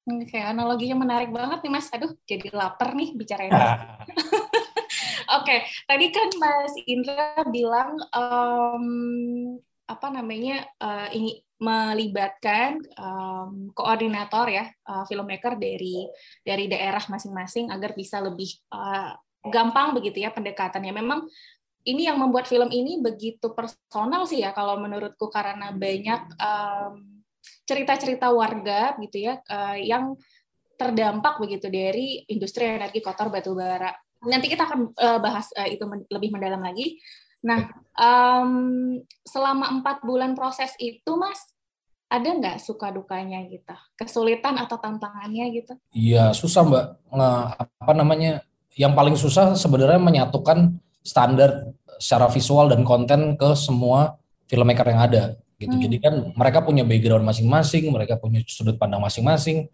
Oke, 0.02 0.38
analoginya 0.38 1.02
menarik 1.02 1.30
banget 1.34 1.62
nih 1.62 1.72
Mas. 1.74 1.90
Aduh, 1.90 2.14
jadi 2.26 2.50
lapar 2.54 2.94
nih 2.94 3.14
bicara 3.18 3.50
ini. 3.50 3.54
Oke, 5.42 5.66
tadi 5.86 6.06
kan 6.10 6.28
Mas 6.38 6.74
Indra 6.86 7.42
bilang 7.50 7.98
um, 8.14 8.86
apa 9.92 10.08
namanya 10.08 10.64
uh, 10.80 11.08
ini 11.12 11.44
melibatkan 11.62 12.82
um, 12.98 13.70
koordinator 13.70 14.50
ya 14.50 14.66
uh, 14.88 15.06
filmmaker 15.06 15.54
dari 15.54 16.10
dari 16.42 16.66
daerah 16.66 17.04
masing-masing 17.06 17.70
agar 17.70 17.94
bisa 17.94 18.18
lebih 18.18 18.50
uh, 18.74 19.14
gampang 19.46 19.94
begitu 19.94 20.26
ya 20.26 20.34
pendekatannya. 20.34 20.90
Memang 20.90 21.28
ini 21.86 22.06
yang 22.06 22.18
membuat 22.18 22.46
film 22.46 22.70
ini 22.70 22.98
begitu 22.98 23.54
personal 23.54 24.26
sih 24.26 24.42
ya 24.42 24.54
kalau 24.54 24.78
menurutku 24.78 25.26
karena 25.26 25.74
banyak 25.74 26.30
cerita-cerita 27.66 28.30
um, 28.30 28.38
warga 28.38 28.94
gitu 29.02 29.26
ya 29.26 29.42
uh, 29.50 29.74
yang 29.74 30.14
terdampak 30.78 31.38
begitu 31.42 31.70
dari 31.70 32.22
industri 32.30 32.66
energi 32.70 33.02
kotor 33.02 33.30
batu 33.30 33.54
bara. 33.54 33.94
Nanti 34.22 34.46
kita 34.46 34.66
akan 34.66 34.80
uh, 34.94 35.18
bahas 35.18 35.50
uh, 35.58 35.66
itu 35.66 35.82
lebih 36.10 36.30
mendalam 36.34 36.62
lagi. 36.62 36.98
Nah, 37.42 37.70
um, 37.98 38.52
selama 39.26 39.70
empat 39.78 40.02
bulan 40.06 40.38
proses 40.38 40.72
itu, 40.78 41.12
Mas, 41.18 41.52
ada 42.12 42.28
nggak 42.28 42.60
suka 42.62 42.92
dukanya 42.92 43.42
gitu? 43.48 43.74
Kesulitan 43.98 44.60
atau 44.60 44.78
tantangannya 44.78 45.44
gitu? 45.52 45.72
Iya, 45.96 46.30
susah 46.36 46.62
Mbak. 46.64 46.86
Nggak, 47.10 47.42
apa 47.82 47.92
namanya? 47.96 48.32
Yang 48.72 48.92
paling 48.96 49.16
susah 49.18 49.46
sebenarnya 49.52 50.00
menyatukan 50.00 50.80
standar 51.04 51.74
secara 51.98 52.30
visual 52.30 52.72
dan 52.72 52.86
konten 52.86 53.36
ke 53.36 53.52
semua 53.58 54.16
filmmaker 54.48 54.86
yang 54.88 55.02
ada 55.02 55.22
gitu. 55.62 55.74
Hmm. 55.78 55.82
Jadi 55.86 55.96
kan 56.02 56.14
mereka 56.34 56.66
punya 56.66 56.82
background 56.82 57.22
masing-masing, 57.22 57.90
mereka 57.94 58.18
punya 58.18 58.42
sudut 58.46 58.74
pandang 58.74 59.02
masing-masing, 59.02 59.70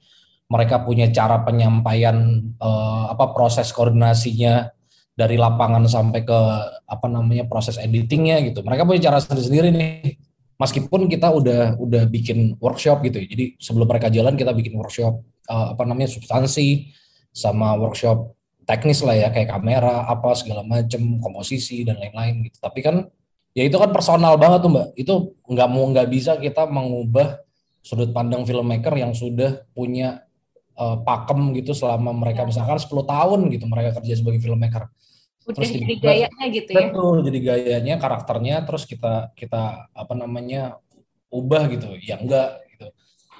mereka 0.48 0.80
punya 0.84 1.08
cara 1.08 1.40
penyampaian 1.44 2.44
uh, 2.60 3.12
apa 3.12 3.32
proses 3.32 3.72
koordinasinya 3.72 4.72
dari 5.18 5.34
lapangan 5.34 5.82
sampai 5.90 6.22
ke 6.22 6.40
apa 6.86 7.06
namanya 7.10 7.50
proses 7.50 7.74
editingnya 7.74 8.38
gitu. 8.46 8.62
Mereka 8.62 8.86
punya 8.86 9.10
cara 9.10 9.18
sendiri-sendiri 9.18 9.68
nih. 9.74 10.14
Meskipun 10.58 11.10
kita 11.10 11.34
udah 11.34 11.74
udah 11.74 12.06
bikin 12.06 12.54
workshop 12.62 13.02
gitu 13.02 13.18
ya. 13.18 13.26
Jadi 13.26 13.44
sebelum 13.58 13.90
mereka 13.90 14.14
jalan 14.14 14.38
kita 14.38 14.54
bikin 14.54 14.78
workshop 14.78 15.18
uh, 15.50 15.74
apa 15.74 15.82
namanya 15.82 16.06
substansi 16.06 16.94
sama 17.34 17.74
workshop 17.74 18.38
teknis 18.62 19.02
lah 19.02 19.18
ya 19.18 19.28
kayak 19.34 19.50
kamera 19.50 20.06
apa 20.06 20.38
segala 20.38 20.62
macam 20.62 21.18
komposisi 21.18 21.82
dan 21.82 21.98
lain-lain 21.98 22.46
gitu. 22.46 22.62
Tapi 22.62 22.78
kan 22.78 23.10
ya 23.58 23.66
itu 23.66 23.74
kan 23.74 23.90
personal 23.90 24.38
banget 24.38 24.62
tuh 24.62 24.70
mbak. 24.70 24.86
Itu 24.94 25.14
nggak 25.50 25.68
mau 25.70 25.82
nggak 25.90 26.08
bisa 26.14 26.38
kita 26.38 26.70
mengubah 26.70 27.42
sudut 27.82 28.14
pandang 28.14 28.46
filmmaker 28.46 28.94
yang 28.94 29.14
sudah 29.18 29.66
punya 29.74 30.22
uh, 30.78 31.02
pakem 31.02 31.54
gitu 31.58 31.74
selama 31.74 32.14
mereka 32.14 32.46
ya. 32.46 32.54
misalkan 32.54 32.78
10 32.78 32.86
tahun 33.02 33.40
gitu 33.50 33.64
mereka 33.66 33.98
kerja 33.98 34.14
sebagai 34.14 34.38
filmmaker. 34.42 34.86
Udah 35.48 35.64
terus 35.64 35.72
jadi 35.72 35.96
gayanya 35.96 36.44
gitu 36.52 36.70
ya. 36.76 36.92
Betul, 36.92 37.16
jadi 37.24 37.38
gayanya, 37.40 37.94
karakternya 37.96 38.56
terus 38.68 38.84
kita 38.84 39.32
kita 39.32 39.88
apa 39.96 40.12
namanya 40.12 40.76
ubah 41.32 41.72
gitu. 41.72 41.96
Ya 42.04 42.20
enggak 42.20 42.60
gitu. 42.76 42.86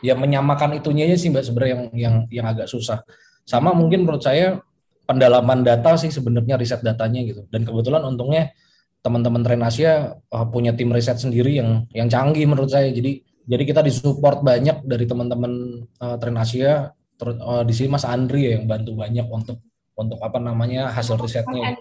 Ya 0.01 0.17
menyamakan 0.17 0.81
itunya 0.81 1.05
aja 1.05 1.21
sih 1.21 1.29
Mbak 1.29 1.45
sebenarnya 1.45 1.73
yang 1.77 1.85
yang 1.93 2.15
yang 2.33 2.47
agak 2.49 2.65
susah. 2.65 3.05
Sama 3.45 3.77
mungkin 3.77 4.09
menurut 4.09 4.25
saya 4.25 4.65
pendalaman 5.05 5.61
data 5.61 6.01
sih 6.01 6.09
sebenarnya 6.09 6.57
riset 6.57 6.81
datanya 6.81 7.21
gitu. 7.29 7.45
Dan 7.53 7.69
kebetulan 7.69 8.01
untungnya 8.09 8.57
teman-teman 9.05 9.45
Tren 9.45 9.61
Asia 9.61 10.17
uh, 10.33 10.47
punya 10.49 10.73
tim 10.73 10.89
riset 10.89 11.21
sendiri 11.21 11.61
yang 11.61 11.85
yang 11.93 12.09
canggih 12.09 12.49
menurut 12.49 12.73
saya. 12.73 12.89
Jadi 12.89 13.21
jadi 13.49 13.63
kita 13.69 13.81
disupport 13.85 14.41
banyak 14.41 14.85
dari 14.89 15.05
teman-teman 15.05 15.85
uh, 16.01 16.17
Tren 16.17 16.37
Asia. 16.41 16.89
Terus 17.21 17.37
uh, 17.37 17.65
di 17.69 17.75
sini 17.77 17.93
Mas 17.93 18.09
Andri 18.09 18.49
ya 18.49 18.51
yang 18.57 18.65
bantu 18.65 18.97
banyak 18.97 19.29
untuk 19.29 19.61
untuk 19.99 20.23
apa 20.23 20.39
namanya 20.39 20.95
hasil 20.95 21.19
risetnya. 21.19 21.75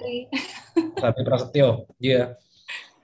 Tapi 1.04 1.20
Prasetyo, 1.22 1.86
dia. 2.02 2.34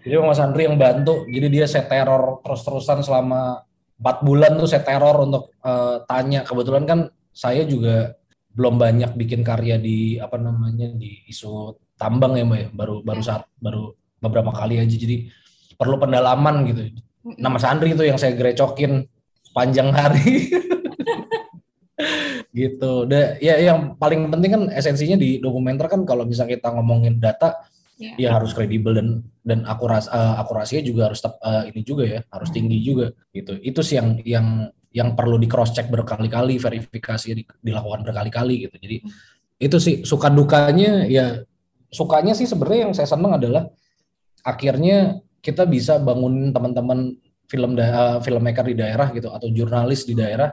Jadi 0.02 0.14
Mas 0.20 0.42
Andri 0.42 0.66
yang 0.66 0.76
bantu. 0.76 1.30
Jadi 1.30 1.48
dia 1.54 1.70
set 1.70 1.88
teror 1.88 2.42
terus-terusan 2.42 3.06
selama 3.06 3.62
empat 4.02 4.18
bulan 4.26 4.58
tuh 4.58 4.68
set 4.68 4.84
teror 4.84 5.22
untuk 5.24 5.54
uh, 5.62 6.02
tanya. 6.10 6.42
Kebetulan 6.44 6.84
kan 6.90 7.00
saya 7.32 7.64
juga 7.64 8.18
belum 8.54 8.78
banyak 8.78 9.18
bikin 9.18 9.42
karya 9.42 9.78
di 9.78 10.18
apa 10.18 10.38
namanya 10.38 10.90
di 10.94 11.26
isu 11.30 11.74
tambang 11.98 12.38
ya 12.38 12.46
mbak 12.46 12.60
ya 12.60 12.68
baru 12.70 12.96
baru 13.02 13.22
ya. 13.22 13.26
saat 13.26 13.44
baru 13.58 13.98
beberapa 14.22 14.54
kali 14.54 14.78
aja 14.78 14.94
jadi 14.94 15.26
perlu 15.74 15.98
pendalaman 15.98 16.62
gitu 16.70 17.02
nama 17.42 17.58
Sandri 17.58 17.98
itu 17.98 18.06
yang 18.06 18.22
saya 18.22 18.38
grecokin 18.38 19.10
panjang 19.58 19.90
hari 19.90 20.54
gitu. 22.52 23.06
Deh 23.10 23.38
ya 23.40 23.60
yang 23.60 23.98
paling 23.98 24.30
penting 24.30 24.52
kan 24.52 24.64
esensinya 24.74 25.18
di 25.18 25.42
dokumenter 25.42 25.90
kan 25.90 26.04
kalau 26.04 26.24
misalnya 26.24 26.58
kita 26.58 26.70
ngomongin 26.74 27.18
data 27.18 27.66
ya, 27.98 28.14
ya 28.18 28.30
harus 28.36 28.52
kredibel 28.52 28.94
dan 28.94 29.08
dan 29.44 29.60
akuras 29.68 30.08
uh, 30.12 30.40
akurasinya 30.42 30.84
juga 30.86 31.02
harus 31.12 31.22
uh, 31.24 31.64
ini 31.68 31.82
juga 31.82 32.04
ya 32.08 32.20
harus 32.30 32.50
tinggi 32.54 32.80
juga 32.84 33.12
gitu. 33.34 33.58
Itu 33.60 33.82
sih 33.82 34.00
yang 34.00 34.22
yang 34.24 34.48
yang 34.94 35.10
perlu 35.18 35.42
di 35.42 35.50
cross 35.50 35.74
check 35.74 35.90
berkali-kali, 35.90 36.62
verifikasi 36.62 37.34
di, 37.34 37.44
dilakukan 37.66 38.06
berkali-kali 38.06 38.70
gitu. 38.70 38.78
Jadi 38.78 38.98
itu 39.58 39.78
sih 39.82 39.96
suka 40.06 40.30
dukanya 40.30 41.08
ya 41.10 41.42
sukanya 41.94 42.34
sih 42.34 42.50
sebenarnya 42.50 42.90
yang 42.90 42.94
saya 42.94 43.10
senang 43.10 43.38
adalah 43.38 43.70
akhirnya 44.44 45.24
kita 45.40 45.64
bisa 45.70 46.02
bangun 46.02 46.52
teman-teman 46.52 47.16
film 47.48 47.78
da 47.78 47.86
eh, 47.86 48.18
filmmaker 48.24 48.66
di 48.66 48.76
daerah 48.76 49.14
gitu 49.14 49.30
atau 49.30 49.48
jurnalis 49.54 50.04
di 50.10 50.18
daerah 50.18 50.50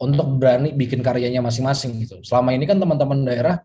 untuk 0.00 0.26
berani 0.40 0.74
bikin 0.74 1.00
karyanya 1.00 1.40
masing-masing 1.44 1.94
gitu. 2.02 2.20
Selama 2.26 2.50
ini 2.54 2.66
kan 2.66 2.78
teman-teman 2.78 3.22
daerah 3.22 3.62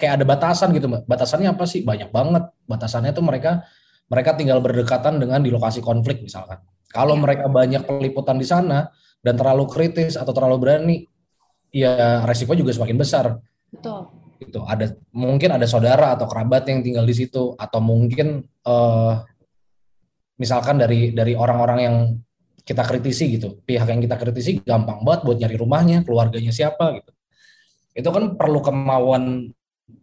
kayak 0.00 0.22
ada 0.22 0.24
batasan 0.24 0.72
gitu, 0.72 0.88
Mbak. 0.88 1.04
Batasannya 1.04 1.52
apa 1.52 1.64
sih? 1.68 1.84
Banyak 1.84 2.10
banget. 2.12 2.48
Batasannya 2.64 3.12
tuh 3.12 3.24
mereka 3.24 3.64
mereka 4.06 4.38
tinggal 4.38 4.62
berdekatan 4.62 5.18
dengan 5.18 5.42
di 5.42 5.50
lokasi 5.50 5.82
konflik 5.82 6.22
misalkan. 6.22 6.62
Kalau 6.88 7.18
iya. 7.18 7.22
mereka 7.22 7.44
banyak 7.50 7.82
peliputan 7.84 8.38
di 8.38 8.46
sana, 8.46 8.88
dan 9.26 9.34
terlalu 9.34 9.66
kritis 9.66 10.14
atau 10.14 10.30
terlalu 10.30 10.56
berani, 10.62 10.96
ya 11.74 12.22
resiko 12.22 12.54
juga 12.54 12.70
semakin 12.70 12.94
besar. 12.94 13.42
Betul. 13.74 14.06
Itu 14.38 14.62
ada 14.62 14.94
mungkin 15.10 15.50
ada 15.50 15.66
saudara 15.66 16.14
atau 16.14 16.30
kerabat 16.30 16.70
yang 16.70 16.86
tinggal 16.86 17.02
di 17.02 17.14
situ 17.16 17.58
atau 17.58 17.82
mungkin 17.82 18.46
uh, 18.62 19.18
misalkan 20.38 20.78
dari 20.78 21.10
dari 21.10 21.34
orang-orang 21.34 21.78
yang 21.82 21.96
kita 22.66 22.82
kritisi 22.82 23.38
gitu, 23.38 23.62
pihak 23.62 23.86
yang 23.86 24.02
kita 24.02 24.18
kritisi 24.18 24.58
gampang 24.58 25.06
banget 25.06 25.22
buat 25.22 25.38
nyari 25.38 25.56
rumahnya, 25.56 25.98
keluarganya 26.02 26.50
siapa 26.50 26.98
gitu. 26.98 27.12
Itu 27.94 28.08
kan 28.10 28.34
perlu 28.34 28.58
kemauan 28.58 29.54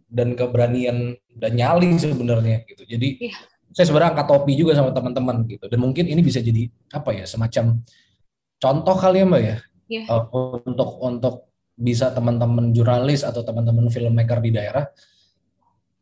dan 0.08 0.32
keberanian 0.32 1.12
dan 1.36 1.52
nyali 1.52 1.92
sebenarnya 2.00 2.64
gitu. 2.64 2.88
Jadi 2.88 3.28
yeah. 3.28 3.36
saya 3.76 3.84
sebenarnya 3.92 4.16
angkat 4.16 4.26
topi 4.32 4.52
juga 4.56 4.72
sama 4.80 4.96
teman-teman 4.96 5.44
gitu. 5.44 5.68
Dan 5.68 5.78
mungkin 5.84 6.08
ini 6.08 6.24
bisa 6.24 6.40
jadi 6.40 6.72
apa 6.88 7.12
ya 7.12 7.28
semacam 7.28 7.84
contoh 8.64 8.96
kali 8.96 9.20
ya 9.20 9.26
mbak 9.28 9.42
ya 9.42 9.46
yeah. 9.46 9.60
Iya. 9.84 10.02
uh, 10.08 10.24
untuk 10.64 10.90
untuk 11.04 11.34
bisa 11.74 12.14
teman-teman 12.14 12.72
jurnalis 12.72 13.26
atau 13.26 13.44
teman-teman 13.44 13.92
filmmaker 13.92 14.40
di 14.40 14.54
daerah 14.54 14.88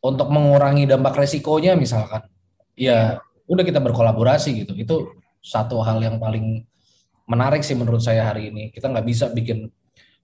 untuk 0.05 0.29
mengurangi 0.31 0.87
dampak 0.87 1.27
resikonya 1.27 1.75
misalkan 1.75 2.23
ya 2.79 3.19
udah 3.49 3.65
kita 3.65 3.81
berkolaborasi 3.83 4.63
gitu 4.63 4.77
itu 4.79 4.97
satu 5.43 5.83
hal 5.83 5.99
yang 5.99 6.17
paling 6.23 6.63
menarik 7.27 7.67
sih 7.67 7.75
menurut 7.75 8.01
saya 8.01 8.31
hari 8.31 8.55
ini. 8.55 8.71
Kita 8.71 8.89
nggak 8.89 9.07
bisa 9.07 9.29
bikin 9.35 9.67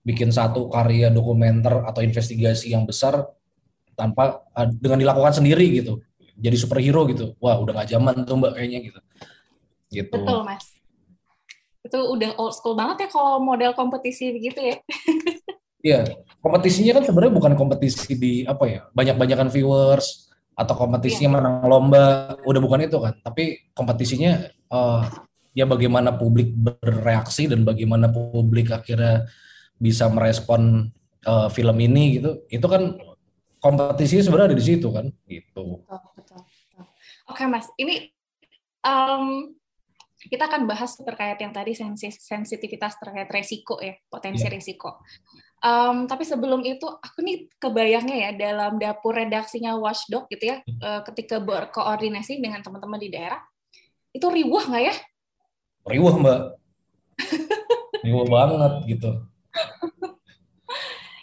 bikin 0.06 0.30
satu 0.32 0.70
karya 0.70 1.10
dokumenter 1.10 1.84
atau 1.84 2.00
investigasi 2.00 2.72
yang 2.72 2.88
besar 2.88 3.28
tanpa 3.98 4.40
dengan 4.78 5.02
dilakukan 5.02 5.42
sendiri 5.42 5.82
gitu. 5.82 6.00
Jadi 6.38 6.56
superhero 6.56 7.02
gitu. 7.10 7.34
Wah 7.42 7.58
udah 7.58 7.74
nggak 7.74 7.90
zaman 7.90 8.14
tuh 8.22 8.38
mbak 8.38 8.54
kayaknya 8.54 8.78
gitu. 8.88 9.00
Gitu. 9.90 10.14
Betul 10.14 10.46
mas. 10.46 10.70
Itu 11.82 11.98
udah 12.14 12.38
old 12.38 12.54
school 12.54 12.78
banget 12.78 13.04
ya 13.04 13.08
kalau 13.10 13.42
model 13.42 13.74
kompetisi 13.74 14.30
begitu 14.30 14.62
ya. 14.62 14.78
Iya, 15.78 16.10
kompetisinya 16.42 16.98
kan 16.98 17.06
sebenarnya 17.06 17.38
bukan 17.38 17.54
kompetisi 17.54 18.18
di 18.18 18.42
apa 18.42 18.66
ya, 18.66 18.80
banyak-banyakan 18.90 19.46
viewers 19.46 20.27
atau 20.58 20.74
kompetisinya 20.74 21.30
yeah. 21.30 21.36
menang 21.38 21.70
lomba, 21.70 22.34
udah 22.42 22.60
bukan 22.60 22.90
itu 22.90 22.98
kan. 22.98 23.14
Tapi 23.22 23.70
kompetisinya 23.70 24.50
uh, 24.74 25.06
ya 25.54 25.70
bagaimana 25.70 26.18
publik 26.18 26.50
bereaksi 26.50 27.46
dan 27.46 27.62
bagaimana 27.62 28.10
publik 28.10 28.74
akhirnya 28.74 29.30
bisa 29.78 30.10
merespon 30.10 30.90
uh, 31.22 31.46
film 31.46 31.78
ini 31.78 32.18
gitu. 32.18 32.42
Itu 32.50 32.66
kan 32.66 32.98
kompetisinya 33.62 34.26
sebenarnya 34.26 34.48
ada 34.50 34.58
di 34.58 34.66
situ 34.66 34.88
kan, 34.90 35.06
gitu. 35.30 35.86
Betul, 35.86 35.98
betul, 36.18 36.40
betul. 36.42 36.84
Oke 37.30 37.44
mas, 37.46 37.70
ini 37.78 38.10
um, 38.82 39.54
kita 40.18 40.50
akan 40.50 40.66
bahas 40.66 40.98
terkait 40.98 41.38
yang 41.38 41.54
tadi 41.54 41.78
sensitivitas 42.18 42.98
terkait 42.98 43.30
resiko 43.30 43.78
ya, 43.78 43.94
potensi 44.10 44.42
yeah. 44.42 44.54
resiko. 44.58 44.98
Um, 45.58 46.06
tapi 46.06 46.22
sebelum 46.22 46.62
itu, 46.62 46.86
aku 46.86 47.18
nih 47.18 47.50
kebayangnya 47.58 48.16
ya 48.16 48.30
dalam 48.30 48.78
dapur 48.78 49.18
redaksinya 49.18 49.74
Watchdog 49.74 50.30
gitu 50.30 50.54
ya, 50.54 50.56
uh, 50.62 51.02
ketika 51.10 51.42
berkoordinasi 51.42 52.38
dengan 52.38 52.62
teman-teman 52.62 53.02
di 53.02 53.10
daerah, 53.10 53.42
itu 54.14 54.22
riuh 54.22 54.64
nggak 54.70 54.84
ya? 54.86 54.94
Riuh 55.88 56.14
mbak, 56.14 56.40
riuh 58.06 58.26
banget 58.30 58.72
gitu. 58.86 59.10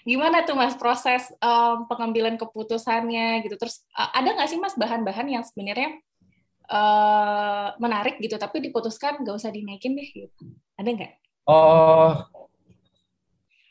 Gimana 0.05 0.45
tuh 0.45 0.53
mas 0.53 0.75
proses 0.75 1.31
um, 1.39 1.87
pengambilan 1.87 2.35
keputusannya 2.35 3.41
gitu? 3.47 3.55
Terus 3.55 3.87
uh, 3.95 4.11
ada 4.13 4.35
nggak 4.35 4.49
sih 4.51 4.59
mas 4.59 4.75
bahan-bahan 4.75 5.31
yang 5.31 5.43
sebenarnya 5.47 5.95
uh, 6.69 7.71
menarik 7.79 8.19
gitu 8.21 8.35
tapi 8.37 8.61
diputuskan 8.61 9.23
nggak 9.23 9.35
usah 9.37 9.49
dinaikin 9.49 9.95
deh 9.95 10.09
gitu 10.11 10.43
ada 10.75 10.89
nggak? 10.91 11.13
Oh 11.47 12.34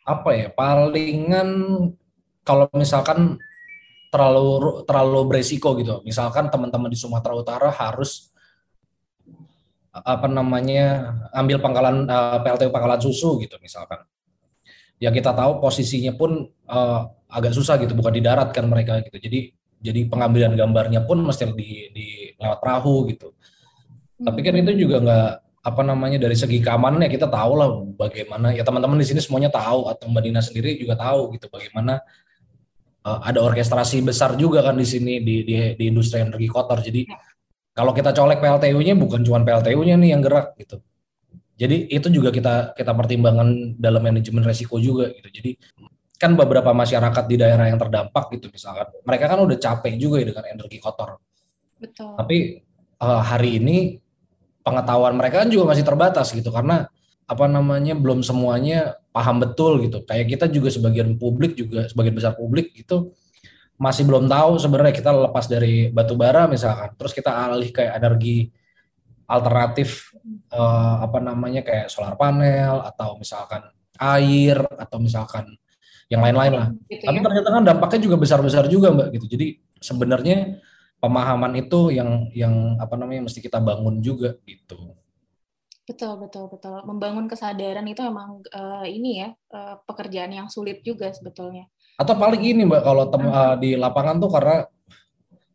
apa 0.05 0.31
ya 0.37 0.49
palingan 0.53 1.49
kalau 2.45 2.69
misalkan 2.77 3.41
terlalu 4.13 4.85
terlalu 4.85 5.21
beresiko 5.27 5.75
gitu 5.81 6.05
misalkan 6.05 6.53
teman-teman 6.53 6.93
di 6.93 6.99
Sumatera 7.01 7.35
Utara 7.35 7.69
harus 7.73 8.31
apa 9.91 10.27
namanya 10.27 11.17
ambil 11.33 11.63
pangkalan 11.63 12.05
uh, 12.07 12.37
eh, 12.37 12.39
PLTU 12.43 12.71
pangkalan 12.71 13.01
susu 13.01 13.41
gitu 13.41 13.57
misalkan 13.63 14.05
ya 14.99 15.11
kita 15.11 15.35
tahu 15.35 15.63
posisinya 15.63 16.15
pun 16.15 16.47
uh, 16.69 17.01
agak 17.31 17.55
susah 17.55 17.81
gitu 17.81 17.95
bukan 17.97 18.15
di 18.15 18.23
darat 18.23 18.55
kan 18.55 18.67
mereka 18.67 19.03
gitu 19.03 19.19
jadi 19.19 19.51
jadi 19.85 20.01
pengambilan 20.09 20.57
gambarnya 20.57 21.05
pun 21.05 21.21
mesti 21.21 21.45
di, 21.53 21.93
di 21.93 22.07
lewat 22.41 22.59
perahu 22.65 23.05
gitu. 23.13 23.37
Hmm. 24.17 24.33
Tapi 24.33 24.41
kan 24.41 24.57
itu 24.57 24.89
juga 24.89 24.97
nggak 25.05 25.31
apa 25.65 25.81
namanya 25.81 26.21
dari 26.21 26.37
segi 26.37 26.61
keamanan 26.61 27.01
ya 27.09 27.11
kita 27.11 27.25
tahu 27.25 27.53
lah 27.57 27.73
bagaimana 27.97 28.53
ya 28.53 28.61
teman-teman 28.61 29.01
di 29.01 29.09
sini 29.09 29.25
semuanya 29.25 29.49
tahu 29.49 29.89
atau 29.89 30.13
Mbak 30.13 30.23
Dina 30.29 30.41
sendiri 30.45 30.77
juga 30.77 30.93
tahu 31.01 31.33
gitu 31.33 31.49
bagaimana 31.49 32.05
uh, 33.09 33.21
ada 33.25 33.41
orkestrasi 33.41 34.05
besar 34.05 34.37
juga 34.37 34.61
kan 34.61 34.77
di 34.77 34.85
sini 34.85 35.25
di 35.25 35.41
di, 35.41 35.55
di 35.73 35.85
industri 35.89 36.21
energi 36.21 36.45
kotor. 36.53 36.85
Jadi 36.85 37.09
ya. 37.09 37.17
kalau 37.73 37.97
kita 37.97 38.13
colek 38.13 38.45
PLTU-nya 38.45 38.93
bukan 38.93 39.25
cuma 39.25 39.41
PLTU-nya 39.41 39.97
nih 39.97 40.11
yang 40.13 40.21
gerak 40.21 40.53
gitu. 40.61 40.85
Jadi 41.57 41.89
itu 41.89 42.13
juga 42.13 42.29
kita 42.29 42.77
kita 42.77 42.93
pertimbangkan 42.93 43.81
dalam 43.81 44.05
manajemen 44.05 44.45
resiko 44.45 44.77
juga 44.77 45.09
gitu. 45.17 45.33
Jadi 45.33 45.51
kan 46.21 46.37
beberapa 46.37 46.77
masyarakat 46.77 47.25
di 47.25 47.37
daerah 47.41 47.73
yang 47.73 47.81
terdampak 47.81 48.31
gitu 48.37 48.53
misalkan 48.53 48.87
mereka 49.03 49.33
kan 49.33 49.41
udah 49.43 49.59
capek 49.59 49.97
juga 49.97 50.21
ya 50.21 50.27
dengan 50.29 50.45
energi 50.45 50.77
kotor. 50.77 51.17
Betul. 51.81 52.21
Tapi 52.21 52.37
uh, 53.01 53.23
hari 53.25 53.65
ini 53.65 54.04
pengetahuan 54.65 55.15
mereka 55.15 55.45
kan 55.45 55.49
juga 55.53 55.77
masih 55.77 55.85
terbatas 55.85 56.33
gitu 56.33 56.49
karena 56.49 56.89
apa 57.25 57.47
namanya 57.49 57.95
belum 57.97 58.25
semuanya 58.25 58.97
paham 59.13 59.41
betul 59.45 59.81
gitu. 59.85 60.03
Kayak 60.09 60.27
kita 60.37 60.47
juga 60.49 60.73
sebagian 60.73 61.15
publik 61.21 61.55
juga 61.55 61.87
sebagian 61.87 62.17
besar 62.17 62.33
publik 62.35 62.73
gitu 62.73 63.13
masih 63.75 64.07
belum 64.07 64.31
tahu 64.31 64.63
sebenarnya 64.63 64.95
kita 64.95 65.11
lepas 65.11 65.51
dari 65.51 65.91
batu 65.91 66.15
bara 66.15 66.47
misalkan 66.47 66.95
terus 66.95 67.11
kita 67.11 67.31
alih 67.35 67.75
kayak 67.75 67.99
energi 67.99 68.55
alternatif 69.27 70.15
uh, 70.55 71.03
apa 71.03 71.19
namanya 71.19 71.65
kayak 71.67 71.91
solar 71.91 72.15
panel 72.15 72.85
atau 72.87 73.19
misalkan 73.19 73.67
air 73.99 74.63
atau 74.79 74.99
misalkan 75.01 75.49
yang 76.13 76.21
lain-lain 76.21 76.53
lah. 76.55 76.69
Gitu 76.87 77.03
Tapi 77.03 77.19
ya? 77.19 77.25
ternyata 77.25 77.49
kan 77.49 77.63
dampaknya 77.65 78.01
juga 78.05 78.17
besar-besar 78.21 78.69
juga 78.69 78.93
mbak 78.93 79.09
gitu. 79.17 79.27
Jadi 79.27 79.47
sebenarnya 79.81 80.61
pemahaman 81.05 81.53
itu 81.61 81.93
yang 81.93 82.33
yang 82.33 82.81
apa 82.81 82.97
namanya 82.97 83.29
mesti 83.29 83.45
kita 83.45 83.61
bangun 83.61 84.01
juga 84.01 84.41
gitu. 84.49 84.97
Betul 85.85 86.17
betul 86.17 86.49
betul. 86.49 86.81
Membangun 86.89 87.29
kesadaran 87.29 87.85
itu 87.85 88.01
memang 88.01 88.41
uh, 88.57 88.89
ini 88.89 89.21
ya 89.21 89.29
uh, 89.53 89.77
pekerjaan 89.85 90.33
yang 90.33 90.49
sulit 90.49 90.81
juga 90.81 91.13
sebetulnya. 91.13 91.69
Atau 92.01 92.17
paling 92.17 92.41
ini 92.41 92.65
mbak 92.65 92.81
kalau 92.81 93.13
tem 93.13 93.29
uh, 93.29 93.55
di 93.61 93.77
lapangan 93.77 94.17
tuh 94.17 94.33
karena 94.33 94.65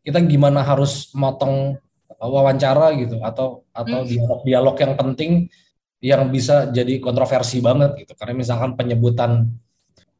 kita 0.06 0.22
gimana 0.22 0.62
harus 0.62 1.10
motong 1.18 1.74
wawancara 2.20 2.94
gitu 2.94 3.18
atau 3.20 3.66
atau 3.74 3.98
hmm. 4.04 4.08
dialog 4.08 4.40
dialog 4.46 4.76
yang 4.78 4.94
penting 4.94 5.32
yang 6.00 6.32
bisa 6.32 6.72
jadi 6.72 6.96
kontroversi 6.96 7.60
banget 7.60 7.92
gitu 8.04 8.16
karena 8.16 8.32
misalkan 8.40 8.72
penyebutan 8.72 9.52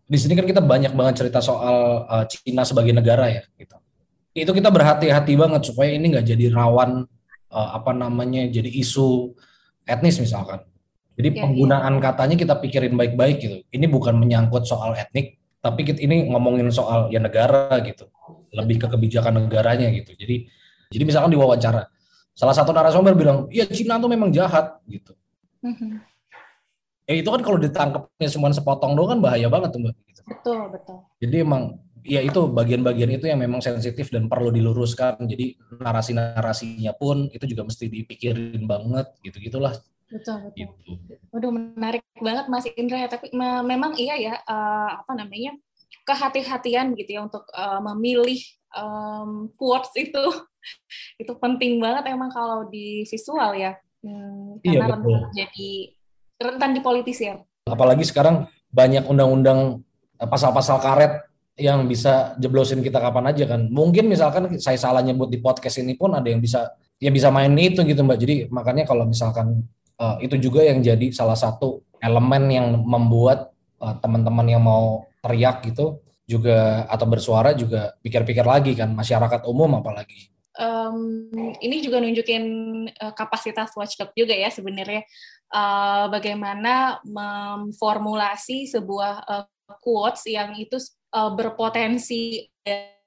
di 0.05 0.19
sini 0.21 0.37
kan 0.37 0.45
kita 0.45 0.61
banyak 0.61 0.93
banget 0.93 1.25
cerita 1.25 1.41
soal 1.41 2.05
uh, 2.05 2.25
Cina 2.29 2.69
sebagai 2.69 2.93
negara 2.93 3.33
ya 3.33 3.43
gitu 3.57 3.80
itu 4.35 4.51
kita 4.51 4.71
berhati-hati 4.71 5.35
banget 5.35 5.63
supaya 5.67 5.91
ini 5.95 6.15
nggak 6.15 6.27
jadi 6.27 6.47
rawan 6.55 7.07
uh, 7.51 7.69
apa 7.75 7.91
namanya 7.91 8.47
jadi 8.47 8.71
isu 8.71 9.35
etnis 9.87 10.23
misalkan 10.23 10.63
jadi 11.19 11.35
ya, 11.35 11.43
penggunaan 11.45 11.99
ya. 11.99 12.01
katanya 12.01 12.37
kita 12.39 12.55
pikirin 12.63 12.95
baik-baik 12.95 13.37
gitu 13.43 13.57
ini 13.75 13.87
bukan 13.91 14.15
menyangkut 14.17 14.65
soal 14.65 14.95
etnik 14.95 15.39
tapi 15.61 15.85
kita 15.85 16.01
ini 16.01 16.31
ngomongin 16.31 16.71
soal 16.73 17.11
ya 17.11 17.21
negara 17.21 17.75
gitu 17.83 18.09
lebih 18.55 18.83
ke 18.83 18.87
kebijakan 18.87 19.47
negaranya 19.47 19.91
gitu 19.91 20.15
jadi 20.15 20.47
jadi 20.91 21.03
misalkan 21.07 21.35
di 21.35 21.39
wawancara 21.39 21.91
salah 22.33 22.55
satu 22.55 22.71
narasumber 22.71 23.19
bilang 23.19 23.51
ya 23.51 23.67
Cina 23.67 23.99
tuh 23.99 24.09
memang 24.09 24.31
jahat 24.31 24.79
gitu 24.87 25.13
Mm-hmm. 25.61 25.93
Ya 27.11 27.15
itu 27.21 27.29
kan 27.29 27.41
kalau 27.43 27.59
ditangkapnya 27.59 28.29
cuma 28.33 28.49
sepotong 28.55 28.93
doang 28.95 29.19
kan 29.19 29.19
bahaya 29.21 29.51
banget 29.51 29.75
tuh 29.75 29.81
mbak. 29.83 29.95
Gitu. 30.07 30.21
Betul 30.25 30.59
betul. 30.73 30.97
Jadi 31.19 31.37
emang 31.43 31.63
ya 32.05 32.21
itu 32.25 32.49
bagian-bagian 32.51 33.11
itu 33.13 33.29
yang 33.29 33.41
memang 33.41 33.61
sensitif 33.61 34.09
dan 34.09 34.27
perlu 34.27 34.53
diluruskan. 34.55 35.21
Jadi 35.25 35.57
narasi-narasinya 35.81 36.93
pun 36.97 37.29
itu 37.33 37.45
juga 37.49 37.67
mesti 37.67 37.87
dipikirin 37.89 38.65
banget 38.65 39.07
gitu 39.25 39.39
gitulah. 39.41 39.75
Betul 40.11 40.51
betul. 40.51 40.75
Gitu. 41.07 41.15
Waduh 41.31 41.53
menarik 41.55 42.03
banget 42.19 42.47
Mas 42.51 42.67
Indra 42.75 42.99
ya. 43.05 43.09
Tapi 43.09 43.31
me 43.33 43.63
memang 43.63 43.95
iya 43.97 44.17
ya 44.19 44.35
uh, 44.45 45.05
apa 45.05 45.13
namanya 45.15 45.55
kehati-hatian 46.07 46.99
gitu 46.99 47.19
ya 47.19 47.21
untuk 47.27 47.47
uh, 47.55 47.79
memilih 47.93 48.41
um, 48.75 49.53
quotes 49.55 49.95
itu 49.95 50.25
itu 51.23 51.33
penting 51.39 51.79
banget 51.79 52.11
emang 52.11 52.33
kalau 52.33 52.67
di 52.67 53.07
visual 53.07 53.55
ya 53.55 53.79
Hmm, 54.01 54.57
iya, 54.65 54.81
karena 54.81 54.97
betul. 54.97 55.13
rentan 55.13 55.33
jadi 55.37 55.71
rentan 56.41 56.71
ya. 57.21 57.35
Apalagi 57.69 58.05
sekarang 58.09 58.49
banyak 58.73 59.05
undang-undang 59.05 59.85
eh, 60.17 60.29
pasal-pasal 60.29 60.81
karet 60.81 61.13
yang 61.61 61.85
bisa 61.85 62.35
jeblosin 62.41 62.81
kita 62.81 62.97
kapan 62.99 63.31
aja 63.31 63.45
kan. 63.45 63.69
Mungkin 63.69 64.09
misalkan 64.09 64.57
saya 64.57 64.81
salah 64.81 65.05
nyebut 65.05 65.29
di 65.29 65.39
podcast 65.39 65.79
ini 65.79 65.95
pun 65.95 66.17
ada 66.17 66.27
yang 66.27 66.41
bisa 66.41 66.73
ya 66.97 67.13
bisa 67.13 67.29
main 67.29 67.53
itu 67.61 67.85
gitu 67.85 68.01
Mbak. 68.01 68.19
Jadi 68.19 68.35
makanya 68.49 68.89
kalau 68.89 69.05
misalkan 69.05 69.69
uh, 70.01 70.17
itu 70.25 70.41
juga 70.41 70.65
yang 70.65 70.81
jadi 70.81 71.13
salah 71.13 71.37
satu 71.37 71.85
elemen 72.01 72.49
yang 72.49 72.67
membuat 72.81 73.53
uh, 73.79 73.95
teman-teman 74.01 74.47
yang 74.49 74.65
mau 74.65 75.05
teriak 75.21 75.69
gitu 75.69 76.01
juga 76.25 76.87
atau 76.87 77.07
bersuara 77.11 77.53
juga 77.53 77.93
pikir-pikir 78.01 78.47
lagi 78.47 78.73
kan 78.79 78.95
masyarakat 78.95 79.45
umum 79.51 79.83
apalagi 79.83 80.31
um, 80.61 81.27
ini 81.59 81.83
juga 81.83 81.99
nunjukin 81.99 82.45
uh, 82.91 83.13
kapasitas 83.17 83.75
Watchdog 83.75 84.15
juga 84.15 84.37
ya 84.37 84.47
sebenarnya 84.47 85.03
uh, 85.51 86.07
bagaimana 86.13 87.03
memformulasi 87.03 88.71
sebuah 88.71 89.15
uh, 89.27 89.45
quotes 89.83 90.27
yang 90.31 90.55
itu 90.55 90.79
uh, 91.15 91.31
berpotensi 91.35 92.47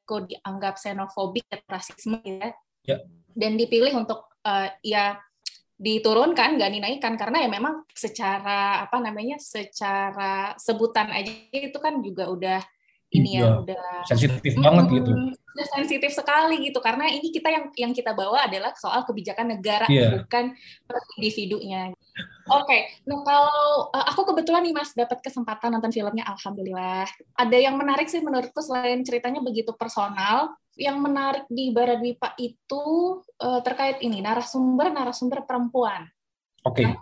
kok 0.03 0.27
dianggap 0.27 0.75
xenofobik 0.75 1.47
atau 1.47 1.69
rasisme 1.71 2.19
ya. 2.23 2.51
ya. 2.83 2.97
Dan 3.33 3.55
dipilih 3.55 3.95
untuk 3.95 4.29
uh, 4.43 4.67
ya 4.83 5.17
diturunkan 5.73 6.55
nggak 6.55 6.71
dinaikkan 6.79 7.17
karena 7.17 7.43
ya 7.43 7.49
memang 7.49 7.83
secara 7.91 8.85
apa 8.85 8.97
namanya 9.01 9.41
secara 9.41 10.53
sebutan 10.55 11.11
aja 11.11 11.33
itu 11.51 11.75
kan 11.81 11.99
juga 11.99 12.29
udah 12.29 12.61
ini 13.13 13.37
ya, 13.37 13.41
ya 13.45 13.49
udah 13.61 13.85
sensitif 14.09 14.53
hmm, 14.57 14.65
banget 14.65 14.85
gitu 15.01 15.11
udah 15.53 15.67
sensitif 15.69 16.11
sekali 16.17 16.65
gitu 16.65 16.81
karena 16.81 17.05
ini 17.13 17.29
kita 17.29 17.49
yang 17.53 17.65
yang 17.77 17.93
kita 17.93 18.11
bawa 18.17 18.49
adalah 18.49 18.73
soal 18.73 19.05
kebijakan 19.05 19.53
negara 19.53 19.85
yeah. 19.85 20.25
bukan 20.25 20.57
individunya 21.21 21.93
oke 22.49 22.65
okay. 22.65 22.97
nah 23.05 23.21
kalau 23.21 23.93
uh, 23.93 24.05
aku 24.09 24.33
kebetulan 24.33 24.65
nih 24.65 24.73
mas 24.73 24.97
dapat 24.97 25.21
kesempatan 25.21 25.77
nonton 25.77 25.93
filmnya 25.93 26.25
alhamdulillah 26.25 27.05
ada 27.37 27.57
yang 27.57 27.77
menarik 27.77 28.09
sih 28.09 28.25
menurutku 28.25 28.65
selain 28.65 29.05
ceritanya 29.05 29.45
begitu 29.45 29.69
personal 29.77 30.57
yang 30.73 30.97
menarik 30.97 31.45
di 31.53 31.69
Baradwipa 31.69 32.33
itu 32.41 33.21
uh, 33.37 33.61
terkait 33.61 34.01
ini 34.01 34.25
narasumber 34.25 34.89
narasumber 34.89 35.45
perempuan 35.45 36.09
oke 36.65 36.81
okay. 36.81 36.89
nah, 36.89 36.97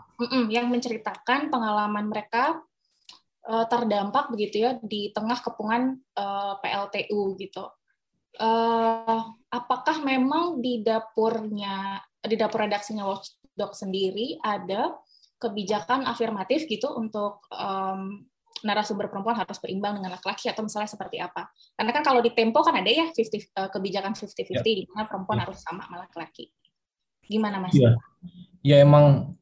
yang 0.52 0.68
menceritakan 0.68 1.48
pengalaman 1.48 2.12
mereka 2.12 2.60
uh, 3.52 3.66
terdampak 3.68 4.32
begitu 4.32 4.64
ya 4.64 4.72
di 4.80 5.12
tengah 5.12 5.44
kepungan 5.44 6.00
uh, 6.16 6.56
PLTU 6.64 7.36
gitu. 7.36 7.68
Uh, 8.40 9.36
apakah 9.52 10.00
memang 10.08 10.64
di 10.64 10.80
dapurnya 10.80 12.00
di 12.24 12.40
dapur 12.40 12.64
redaksinya 12.64 13.04
Watchdog 13.04 13.76
sendiri 13.76 14.40
ada 14.40 14.96
kebijakan 15.36 16.08
afirmatif 16.08 16.64
gitu 16.70 16.96
untuk 16.96 17.44
um, 17.52 18.24
narasumber 18.62 19.10
perempuan 19.10 19.36
harus 19.36 19.58
berimbang 19.58 19.98
dengan 20.00 20.16
laki-laki 20.16 20.48
atau 20.48 20.64
misalnya 20.64 20.88
seperti 20.88 21.18
apa? 21.20 21.50
Karena 21.76 21.92
kan 21.92 22.04
kalau 22.06 22.22
di 22.24 22.32
Tempo 22.32 22.62
kan 22.62 22.78
ada 22.78 22.88
ya 22.88 23.10
50, 23.10 23.52
uh, 23.58 23.70
kebijakan 23.74 24.14
50-50 24.16 24.48
ya. 24.48 24.62
di 24.64 24.86
mana 24.94 25.10
perempuan 25.10 25.42
ya. 25.42 25.50
harus 25.50 25.60
sama 25.60 25.82
sama 25.84 26.08
laki-laki. 26.08 26.54
Gimana 27.26 27.58
Mas? 27.60 27.74
Iya. 27.76 27.98
Ya 28.62 28.78
emang 28.86 29.36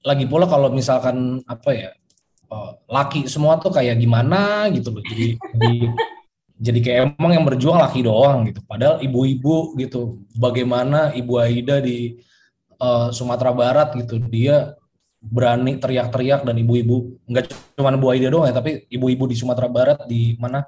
lagi 0.00 0.24
pula 0.24 0.48
kalau 0.48 0.72
misalkan 0.72 1.44
apa 1.44 1.70
ya 1.76 1.90
uh, 2.50 2.72
laki 2.90 3.30
semua 3.30 3.56
tuh 3.62 3.72
kayak 3.72 3.96
gimana 3.96 4.68
gitu 4.74 4.90
loh. 4.90 5.02
Jadi, 5.06 5.38
jadi 5.54 5.72
jadi 6.66 6.78
kayak 6.84 6.98
emang 7.16 7.32
yang 7.32 7.44
berjuang 7.46 7.78
laki 7.80 8.04
doang 8.04 8.50
gitu. 8.50 8.60
Padahal 8.66 9.00
ibu-ibu 9.00 9.78
gitu. 9.80 10.20
Bagaimana 10.36 11.14
Ibu 11.16 11.32
Aida 11.40 11.80
di 11.80 12.20
uh, 12.82 13.08
Sumatera 13.14 13.54
Barat 13.54 13.96
gitu, 13.96 14.20
dia 14.28 14.76
berani 15.20 15.76
teriak-teriak 15.76 16.48
dan 16.48 16.56
ibu-ibu 16.56 17.20
nggak 17.28 17.76
cuma 17.76 17.92
Bu 17.96 18.12
Aida 18.12 18.32
doang 18.32 18.48
ya, 18.48 18.54
tapi 18.56 18.84
ibu-ibu 18.88 19.28
di 19.28 19.36
Sumatera 19.36 19.68
Barat 19.68 19.98
di 20.08 20.36
mana 20.36 20.64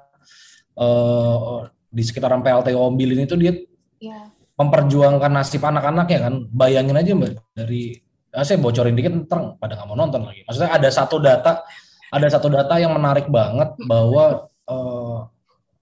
uh, 0.77 1.65
di 1.93 2.01
sekitaran 2.01 2.41
PLT 2.41 2.73
Ombilin 2.73 3.25
itu 3.25 3.37
dia 3.37 3.53
ya. 4.01 4.29
memperjuangkan 4.57 5.31
nasib 5.33 5.61
anak-anaknya 5.61 6.19
kan. 6.29 6.33
Bayangin 6.49 6.97
aja 6.97 7.11
mbak 7.13 7.37
dari 7.53 8.02
ah, 8.33 8.43
saya 8.43 8.57
bocorin 8.57 8.97
dikit 8.97 9.13
ntar 9.29 9.55
pada 9.61 9.77
nggak 9.77 9.87
mau 9.87 9.97
nonton 9.97 10.25
lagi. 10.25 10.41
Maksudnya 10.43 10.71
ada 10.73 10.89
satu 10.89 11.21
data, 11.21 11.61
ada 12.09 12.27
satu 12.29 12.49
data 12.49 12.75
yang 12.81 12.93
menarik 12.93 13.29
banget 13.29 13.77
bahwa 13.85 14.49
uh, 14.69 15.29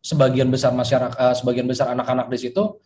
sebagian 0.03 0.51
besar 0.51 0.75
masyarakat, 0.75 1.15
uh, 1.15 1.35
sebagian 1.35 1.65
besar 1.65 1.95
anak-anak 1.95 2.27
di 2.27 2.37
situ 2.37 2.79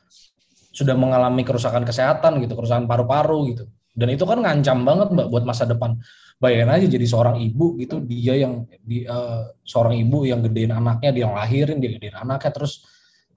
sudah 0.75 0.93
mengalami 0.93 1.41
kerusakan 1.41 1.87
kesehatan 1.87 2.37
gitu, 2.43 2.53
kerusakan 2.53 2.85
paru-paru 2.85 3.55
gitu. 3.55 3.65
Dan 3.95 4.11
itu 4.11 4.27
kan 4.27 4.43
ngancam 4.43 4.83
banget 4.83 5.07
mbak 5.15 5.27
buat 5.31 5.43
masa 5.47 5.63
depan. 5.63 5.95
Bayangin 6.35 6.67
aja 6.67 6.87
jadi 6.99 7.05
seorang 7.07 7.39
ibu 7.39 7.79
gitu, 7.79 8.03
dia 8.03 8.35
yang 8.35 8.67
di, 8.83 9.07
uh, 9.07 9.55
seorang 9.63 9.95
ibu 9.95 10.27
yang 10.27 10.43
gedein 10.43 10.75
anaknya, 10.75 11.15
dia 11.15 11.23
yang 11.31 11.33
lahirin, 11.33 11.79
dia 11.79 11.95
gedein 11.95 12.19
anaknya, 12.19 12.51
terus 12.51 12.83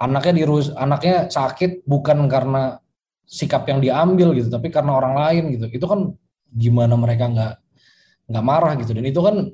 anaknya 0.03 0.43
dirus, 0.43 0.75
anaknya 0.75 1.31
sakit 1.31 1.87
bukan 1.87 2.27
karena 2.27 2.83
sikap 3.29 3.69
yang 3.69 3.85
diambil 3.85 4.33
gitu 4.33 4.49
tapi 4.49 4.73
karena 4.73 4.97
orang 4.97 5.15
lain 5.15 5.43
gitu. 5.53 5.67
Itu 5.69 5.85
kan 5.85 6.17
gimana 6.49 6.97
mereka 6.97 7.29
nggak 7.29 7.55
nggak 8.33 8.45
marah 8.45 8.73
gitu. 8.81 8.97
Dan 8.97 9.05
itu 9.05 9.21
kan 9.21 9.53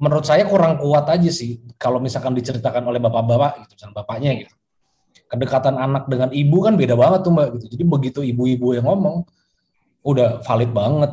menurut 0.00 0.24
saya 0.24 0.48
kurang 0.48 0.80
kuat 0.80 1.04
aja 1.12 1.28
sih 1.28 1.60
kalau 1.76 2.00
misalkan 2.00 2.32
diceritakan 2.32 2.80
oleh 2.88 2.96
bapak-bapak 2.96 3.68
gitu 3.68 3.76
misalnya 3.76 3.96
bapaknya 4.00 4.30
gitu. 4.40 4.54
Kedekatan 5.30 5.76
anak 5.76 6.08
dengan 6.08 6.32
ibu 6.32 6.58
kan 6.64 6.74
beda 6.74 6.96
banget 6.96 7.20
tuh 7.22 7.32
mbak 7.36 7.48
gitu. 7.60 7.66
Jadi 7.76 7.84
begitu 7.84 8.20
ibu-ibu 8.24 8.74
yang 8.74 8.88
ngomong 8.88 9.28
udah 10.02 10.40
valid 10.42 10.72
banget. 10.72 11.12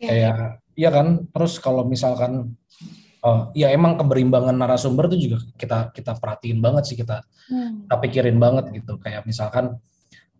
Ya. 0.00 0.08
kayak 0.08 0.36
iya 0.76 0.88
kan? 0.92 1.28
Terus 1.32 1.60
kalau 1.60 1.84
misalkan 1.88 2.56
uh, 3.24 3.48
ya 3.56 3.72
emang 3.72 3.96
keberimbangan 3.96 4.56
narasumber 4.56 5.08
itu 5.12 5.28
juga 5.28 5.38
kita 5.56 5.92
kita 5.92 6.12
perhatiin 6.16 6.60
banget 6.60 6.88
sih 6.88 6.96
kita 6.96 7.24
hmm. 7.48 7.88
kita 7.88 7.96
pikirin 8.04 8.36
banget 8.36 8.68
gitu. 8.76 9.00
Kayak 9.00 9.24
misalkan 9.24 9.80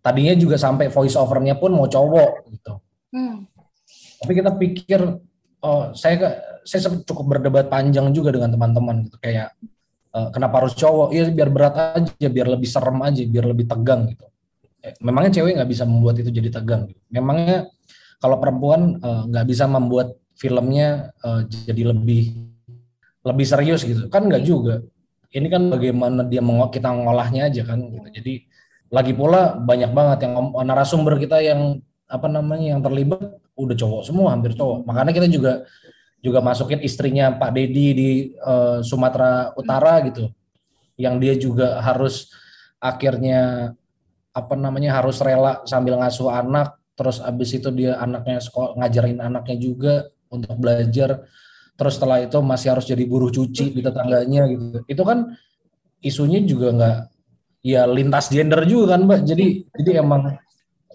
tadinya 0.01 0.35
juga 0.37 0.57
sampai 0.57 0.89
voice 0.89 1.17
overnya 1.17 1.57
pun 1.57 1.73
mau 1.77 1.89
cowok 1.89 2.31
gitu. 2.53 2.73
Hmm. 3.13 3.45
Tapi 4.21 4.33
kita 4.37 4.51
pikir, 4.57 5.01
oh 5.65 5.83
saya 5.97 6.45
saya 6.65 6.93
cukup 7.05 7.37
berdebat 7.37 7.73
panjang 7.73 8.13
juga 8.13 8.33
dengan 8.37 8.53
teman-teman 8.53 9.09
gitu 9.09 9.17
kayak 9.17 9.57
uh, 10.13 10.29
kenapa 10.33 10.65
harus 10.65 10.77
cowok? 10.77 11.13
Ya 11.17 11.29
biar 11.29 11.49
berat 11.49 11.75
aja, 11.97 12.27
biar 12.29 12.49
lebih 12.49 12.69
serem 12.69 13.01
aja, 13.01 13.23
biar 13.25 13.45
lebih 13.49 13.65
tegang 13.69 14.13
gitu. 14.13 14.27
Eh, 14.81 14.97
memangnya 15.05 15.41
cewek 15.41 15.61
nggak 15.61 15.71
bisa 15.71 15.85
membuat 15.85 16.21
itu 16.21 16.33
jadi 16.33 16.49
tegang. 16.49 16.89
Gitu. 16.89 17.01
Memangnya 17.13 17.69
kalau 18.21 18.37
perempuan 18.41 19.01
eh, 19.01 19.23
nggak 19.29 19.45
uh, 19.45 19.49
bisa 19.49 19.65
membuat 19.69 20.21
filmnya 20.41 21.13
uh, 21.21 21.45
jadi 21.45 21.93
lebih 21.93 22.33
lebih 23.21 23.45
serius 23.45 23.85
gitu 23.85 24.09
kan 24.09 24.25
nggak 24.25 24.41
juga 24.41 24.81
ini 25.37 25.53
kan 25.53 25.69
bagaimana 25.69 26.25
dia 26.25 26.41
meng 26.41 26.65
kita 26.73 26.89
ngolahnya 26.89 27.53
aja 27.53 27.63
kan 27.69 27.79
gitu. 27.93 28.09
jadi 28.09 28.35
lagi 28.91 29.15
pula 29.15 29.55
banyak 29.55 29.95
banget 29.95 30.27
yang 30.27 30.51
narasumber 30.67 31.15
kita 31.17 31.39
yang 31.39 31.79
apa 32.11 32.27
namanya 32.27 32.75
yang 32.75 32.83
terlibat 32.83 33.39
udah 33.55 33.77
cowok 33.79 34.03
semua 34.03 34.35
hampir 34.35 34.59
cowok. 34.59 34.83
Makanya 34.83 35.15
kita 35.15 35.31
juga 35.31 35.53
juga 36.21 36.43
masukin 36.43 36.83
istrinya 36.83 37.33
Pak 37.33 37.51
Dedi 37.55 37.87
di 37.95 38.11
uh, 38.43 38.83
Sumatera 38.83 39.55
Utara 39.55 40.03
gitu. 40.11 40.29
Yang 40.99 41.15
dia 41.23 41.35
juga 41.39 41.69
harus 41.81 42.35
akhirnya 42.83 43.73
apa 44.35 44.55
namanya 44.59 45.01
harus 45.01 45.23
rela 45.23 45.63
sambil 45.65 45.97
ngasuh 45.97 46.29
anak. 46.29 46.77
Terus 46.99 47.23
abis 47.23 47.57
itu 47.57 47.71
dia 47.73 47.97
anaknya 47.97 48.43
sekolah 48.43 48.77
ngajarin 48.77 49.23
anaknya 49.23 49.57
juga 49.57 49.95
untuk 50.29 50.59
belajar. 50.59 51.25
Terus 51.79 51.97
setelah 51.97 52.21
itu 52.21 52.37
masih 52.45 52.77
harus 52.77 52.85
jadi 52.85 53.07
buruh 53.09 53.33
cuci 53.33 53.73
di 53.73 53.81
tetangganya 53.81 54.45
gitu. 54.51 54.85
Itu 54.85 55.03
kan 55.07 55.33
isunya 56.05 56.43
juga 56.45 56.69
nggak 56.77 56.99
ya 57.61 57.85
lintas 57.85 58.33
gender 58.33 58.65
juga 58.65 58.97
kan 58.97 59.05
mbak 59.05 59.21
jadi 59.25 59.47
jadi 59.77 59.91
emang 60.01 60.37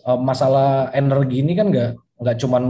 uh, 0.06 0.20
masalah 0.20 0.90
energi 0.94 1.46
ini 1.46 1.54
kan 1.54 1.70
nggak 1.70 1.90
nggak 2.22 2.38
cuman 2.42 2.64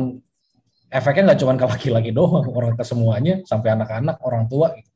efeknya 0.92 1.24
nggak 1.32 1.40
cuman 1.44 1.56
ke 1.60 1.66
laki-laki 1.66 2.12
doang 2.12 2.48
orang 2.52 2.76
ke 2.76 2.84
semuanya 2.84 3.44
sampai 3.44 3.76
anak-anak 3.76 4.20
orang 4.24 4.48
tua 4.48 4.76
gitu. 4.76 4.96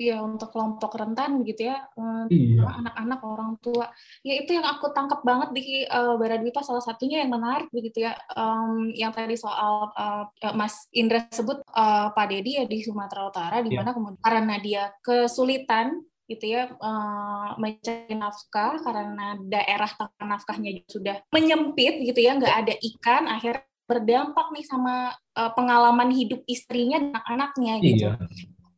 Iya 0.00 0.16
untuk 0.24 0.48
kelompok 0.48 0.96
rentan 0.96 1.44
gitu 1.44 1.68
ya 1.68 1.84
iya. 2.32 2.64
anak-anak 2.64 3.20
orang 3.20 3.52
tua 3.60 3.92
ya 4.24 4.32
itu 4.40 4.56
yang 4.56 4.64
aku 4.64 4.96
tangkap 4.96 5.20
banget 5.20 5.52
di 5.52 5.84
uh, 5.84 6.16
Baradwipa 6.16 6.64
salah 6.64 6.80
satunya 6.80 7.20
yang 7.20 7.36
menarik 7.36 7.68
begitu 7.68 8.08
ya 8.08 8.16
um, 8.32 8.88
yang 8.96 9.12
tadi 9.12 9.36
soal 9.36 9.92
uh, 9.92 10.24
Mas 10.56 10.88
Indra 10.96 11.28
sebut 11.28 11.60
uh, 11.76 12.16
Pak 12.16 12.26
Dedi 12.32 12.56
ya 12.56 12.64
di 12.64 12.80
Sumatera 12.80 13.28
Utara 13.28 13.60
di 13.60 13.76
iya. 13.76 13.84
mana 13.84 13.92
kemudian 13.92 14.24
karena 14.24 14.56
dia 14.56 14.88
kesulitan 15.04 16.00
gitu 16.30 16.54
ya 16.54 16.70
uh, 16.78 17.58
mencari 17.58 18.14
nafkah 18.14 18.78
karena 18.78 19.34
daerah 19.42 19.90
tangkap 19.90 20.22
nafkahnya 20.22 20.70
sudah 20.86 21.18
menyempit 21.34 22.06
gitu 22.06 22.22
ya 22.22 22.38
nggak 22.38 22.54
ada 22.62 22.74
ikan 22.78 23.26
akhirnya 23.26 23.66
berdampak 23.90 24.54
nih 24.54 24.62
sama 24.62 25.10
uh, 25.34 25.50
pengalaman 25.50 26.14
hidup 26.14 26.46
istrinya 26.46 27.02
dan 27.02 27.10
anak-anaknya 27.10 27.74
gitu. 27.82 28.06
Iya. 28.06 28.22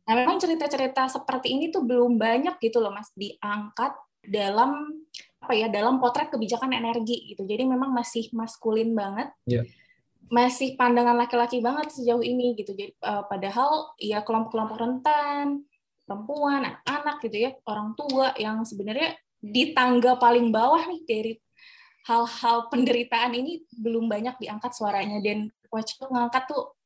Nah 0.09 0.13
memang 0.17 0.41
cerita-cerita 0.41 1.05
seperti 1.05 1.53
ini 1.53 1.69
tuh 1.69 1.85
belum 1.85 2.17
banyak 2.17 2.57
gitu 2.57 2.81
loh 2.81 2.89
mas 2.89 3.13
diangkat 3.13 3.93
dalam 4.25 5.05
apa 5.43 5.53
ya 5.53 5.69
dalam 5.69 6.01
potret 6.01 6.33
kebijakan 6.33 6.73
energi 6.73 7.29
gitu. 7.29 7.45
Jadi 7.45 7.61
memang 7.69 7.93
masih 7.93 8.33
maskulin 8.33 8.97
banget. 8.97 9.29
Iya. 9.45 9.69
Masih 10.33 10.73
pandangan 10.73 11.13
laki-laki 11.13 11.61
banget 11.61 11.93
sejauh 11.93 12.25
ini 12.25 12.57
gitu. 12.57 12.73
Jadi 12.73 12.97
uh, 13.05 13.21
padahal 13.29 13.93
ya 14.01 14.25
kelompok-kelompok 14.25 14.81
rentan 14.81 15.61
perempuan, 16.13 16.61
anak-anak 16.61 17.17
gitu 17.25 17.37
ya, 17.49 17.51
orang 17.65 17.97
tua 17.97 18.37
yang 18.37 18.61
sebenarnya 18.61 19.17
di 19.41 19.73
tangga 19.73 20.15
paling 20.21 20.53
bawah 20.53 20.85
nih 20.85 21.01
dari 21.09 21.33
hal-hal 22.05 22.69
penderitaan 22.69 23.33
ini 23.33 23.65
belum 23.73 24.05
banyak 24.05 24.37
diangkat 24.37 24.71
suaranya 24.77 25.17
dan 25.25 25.49
Watch 25.73 25.97
tuh 25.97 26.05
ngangkat 26.13 26.45
tuh 26.45 26.77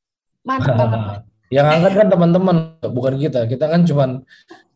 mantap 0.47 0.75
banget. 0.79 1.21
Yang 1.51 1.65
ngangkat 1.67 1.93
kan 1.95 2.07
teman-teman, 2.07 2.57
bukan 2.87 3.13
kita. 3.19 3.39
Kita 3.51 3.65
kan 3.67 3.83
cuman 3.83 4.23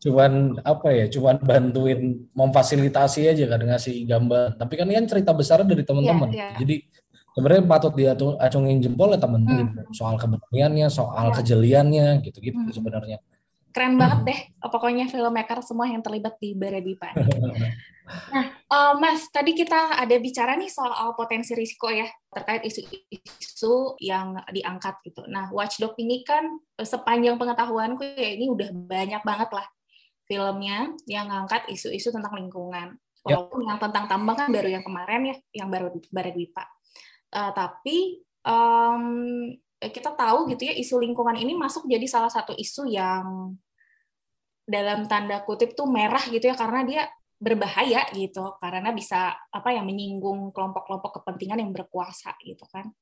cuman 0.04 0.32
apa 0.60 0.88
ya, 0.92 1.04
cuman 1.08 1.40
bantuin 1.40 2.28
memfasilitasi 2.36 3.32
aja 3.32 3.44
kan 3.48 3.60
ngasih 3.64 4.04
gambar. 4.04 4.60
Tapi 4.60 4.72
kan 4.76 4.84
ini 4.92 5.00
kan 5.00 5.06
cerita 5.08 5.32
besar 5.32 5.64
dari 5.64 5.80
teman-teman. 5.80 6.28
Yeah, 6.28 6.52
yeah. 6.52 6.58
Jadi 6.60 6.76
sebenarnya 7.32 7.64
patut 7.64 7.92
diacungin 7.96 8.84
jempol 8.84 9.16
ya 9.16 9.20
teman-teman 9.20 9.80
hmm. 9.80 9.96
soal 9.96 10.20
keberaniannya, 10.20 10.92
soal 10.92 11.32
yeah. 11.32 11.36
kejeliannya 11.40 12.06
gitu-gitu 12.28 12.60
hmm. 12.60 12.76
sebenarnya 12.76 13.16
keren 13.72 13.96
banget 13.96 14.20
hmm. 14.20 14.28
deh 14.28 14.40
pokoknya 14.68 15.04
filmmaker 15.08 15.64
semua 15.64 15.88
yang 15.88 16.04
terlibat 16.04 16.36
di 16.38 16.52
Baradipa. 16.54 17.10
Nah, 18.02 18.46
uh, 18.66 18.94
Mas, 18.98 19.30
tadi 19.30 19.54
kita 19.54 19.94
ada 19.94 20.16
bicara 20.18 20.58
nih 20.58 20.68
soal 20.68 21.14
potensi 21.14 21.54
risiko 21.54 21.88
ya 21.88 22.04
terkait 22.34 22.66
isu-isu 22.66 23.94
yang 24.02 24.36
diangkat 24.50 25.00
gitu. 25.06 25.22
Nah, 25.30 25.48
Watchdog 25.54 25.94
ini 26.02 26.26
kan 26.26 26.60
sepanjang 26.76 27.38
pengetahuanku 27.38 28.02
ya 28.02 28.34
ini 28.36 28.50
udah 28.50 28.68
banyak 28.74 29.22
banget 29.22 29.50
lah 29.54 29.66
filmnya 30.26 30.92
yang 31.06 31.30
ngangkat 31.30 31.70
isu-isu 31.70 32.10
tentang 32.10 32.34
lingkungan. 32.36 32.98
Walaupun 33.22 33.62
yep. 33.62 33.68
yang 33.70 33.78
tentang 33.78 34.04
tambang 34.10 34.34
kan 34.34 34.48
baru 34.50 34.68
yang 34.68 34.84
kemarin 34.84 35.20
ya, 35.22 35.36
yang 35.62 35.68
baru 35.70 35.94
Baradipa. 36.10 36.66
Uh, 37.32 37.54
tapi 37.54 38.26
um, 38.42 39.46
kita 39.90 40.14
tahu 40.14 40.46
gitu 40.54 40.68
ya 40.68 40.74
isu 40.76 41.02
lingkungan 41.02 41.34
ini 41.34 41.58
masuk 41.58 41.88
jadi 41.90 42.06
salah 42.06 42.30
satu 42.30 42.54
isu 42.54 42.86
yang 42.86 43.56
dalam 44.62 45.10
tanda 45.10 45.42
kutip 45.42 45.74
tuh 45.74 45.90
merah 45.90 46.22
gitu 46.30 46.46
ya 46.46 46.54
karena 46.54 46.86
dia 46.86 47.02
berbahaya 47.42 48.06
gitu 48.14 48.54
karena 48.62 48.94
bisa 48.94 49.34
apa 49.50 49.74
ya 49.74 49.82
menyinggung 49.82 50.54
kelompok-kelompok 50.54 51.18
kepentingan 51.18 51.58
yang 51.58 51.74
berkuasa 51.74 52.38
gitu 52.46 52.62
kan. 52.70 52.94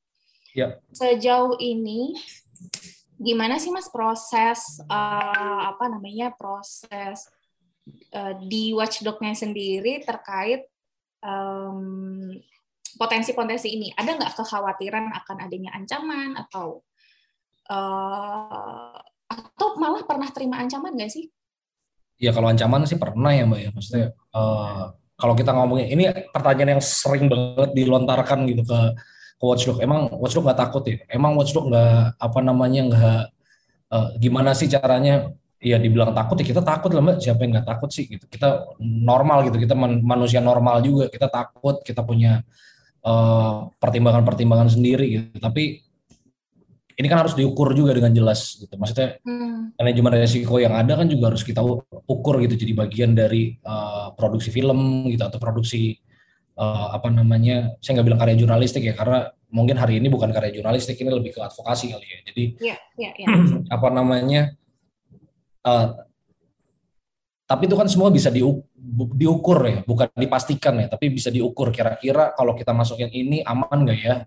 Ya. 0.57 0.81
Sejauh 0.97 1.61
ini 1.61 2.17
gimana 3.21 3.61
sih 3.61 3.69
Mas 3.69 3.93
proses 3.93 4.81
uh, 4.89 5.61
apa 5.69 5.93
namanya 5.93 6.33
proses 6.33 7.29
uh, 8.17 8.33
di 8.41 8.73
watchdognya 8.73 9.37
sendiri 9.37 10.01
terkait 10.01 10.65
um, 11.21 12.33
potensi-potensi 12.97 13.69
ini? 13.71 13.93
Ada 13.95 14.17
nggak 14.17 14.33
kekhawatiran 14.41 15.13
akan 15.13 15.37
adanya 15.43 15.71
ancaman 15.77 16.39
atau 16.39 16.83
uh, 17.71 18.99
atau 19.31 19.69
malah 19.79 20.03
pernah 20.03 20.31
terima 20.35 20.59
ancaman 20.59 20.95
nggak 20.95 21.11
sih? 21.11 21.31
Ya 22.21 22.35
kalau 22.35 22.51
ancaman 22.51 22.85
sih 22.85 23.01
pernah 23.01 23.33
ya 23.33 23.49
mbak 23.49 23.61
ya, 23.61 23.71
maksudnya 23.73 24.07
uh, 24.37 24.93
kalau 25.17 25.33
kita 25.37 25.53
ngomongin 25.53 25.89
ini 25.93 26.05
pertanyaan 26.33 26.77
yang 26.77 26.83
sering 26.85 27.29
banget 27.29 27.73
dilontarkan 27.77 28.45
gitu 28.49 28.65
ke 28.65 28.81
ke 29.41 29.45
Watchdog. 29.49 29.81
Emang 29.81 30.13
Watchdog 30.21 30.45
nggak 30.45 30.61
takut 30.61 30.85
ya? 30.85 31.01
Emang 31.09 31.33
Watchdog 31.33 31.73
nggak 31.73 32.21
apa 32.21 32.39
namanya 32.45 32.81
nggak 32.93 33.23
uh, 33.89 34.09
gimana 34.21 34.53
sih 34.53 34.69
caranya? 34.69 35.33
Ya 35.61 35.77
dibilang 35.77 36.17
takut 36.17 36.41
ya 36.41 36.45
kita 36.45 36.65
takut 36.65 36.93
lah 36.93 37.05
mbak. 37.05 37.17
Siapa 37.21 37.41
yang 37.45 37.57
nggak 37.57 37.69
takut 37.69 37.89
sih? 37.93 38.09
Gitu. 38.09 38.25
Kita 38.29 38.69
normal 38.81 39.49
gitu. 39.49 39.61
Kita 39.61 39.77
man, 39.77 40.01
manusia 40.01 40.41
normal 40.41 40.81
juga. 40.85 41.09
Kita 41.09 41.29
takut. 41.29 41.81
Kita 41.85 42.01
punya 42.05 42.41
Eh, 43.01 43.57
pertimbangan-pertimbangan 43.81 44.69
uh, 44.69 44.73
sendiri 44.77 45.07
gitu. 45.09 45.41
Tapi 45.41 45.81
ini 47.01 47.07
kan 47.09 47.25
harus 47.25 47.33
diukur 47.33 47.73
juga 47.73 47.97
dengan 47.97 48.13
jelas 48.13 48.61
gitu. 48.61 48.77
Maksudnya 48.77 49.17
hmm. 49.25 49.81
manajemen 49.81 50.21
resiko 50.21 50.61
yang 50.61 50.77
ada 50.77 51.01
kan 51.01 51.09
juga 51.09 51.33
harus 51.33 51.41
kita 51.41 51.65
ukur 52.05 52.45
gitu. 52.45 52.61
Jadi 52.61 52.77
bagian 52.77 53.17
dari 53.17 53.57
uh, 53.65 54.13
produksi 54.13 54.53
film 54.53 55.09
gitu 55.09 55.25
atau 55.25 55.41
produksi 55.41 55.97
uh, 56.61 56.93
apa 56.93 57.09
namanya? 57.09 57.73
Saya 57.81 57.97
nggak 57.97 58.07
bilang 58.13 58.21
karya 58.21 58.37
jurnalistik 58.37 58.85
ya 58.85 58.93
karena 58.93 59.33
mungkin 59.49 59.81
hari 59.81 59.97
ini 59.97 60.13
bukan 60.13 60.29
karya 60.29 60.61
jurnalistik 60.61 61.01
ini 61.01 61.09
lebih 61.09 61.33
ke 61.33 61.41
advokasi 61.41 61.97
kali 61.97 62.05
ya. 62.05 62.19
Jadi 62.29 62.45
yeah, 62.61 62.81
yeah, 63.01 63.13
yeah. 63.17 63.65
apa 63.73 63.89
namanya? 63.89 64.53
Uh, 65.65 66.05
tapi 67.51 67.67
itu 67.67 67.75
kan 67.75 67.91
semua 67.91 68.15
bisa 68.15 68.31
diukur 68.31 68.63
diukur 69.19 69.59
ya, 69.67 69.83
bukan 69.83 70.07
dipastikan 70.15 70.79
ya, 70.79 70.87
tapi 70.87 71.11
bisa 71.11 71.35
diukur 71.35 71.75
kira-kira 71.75 72.31
kalau 72.39 72.55
kita 72.55 72.71
masukin 72.71 73.11
ini 73.11 73.43
aman 73.43 73.83
nggak 73.83 73.99
ya? 73.99 74.23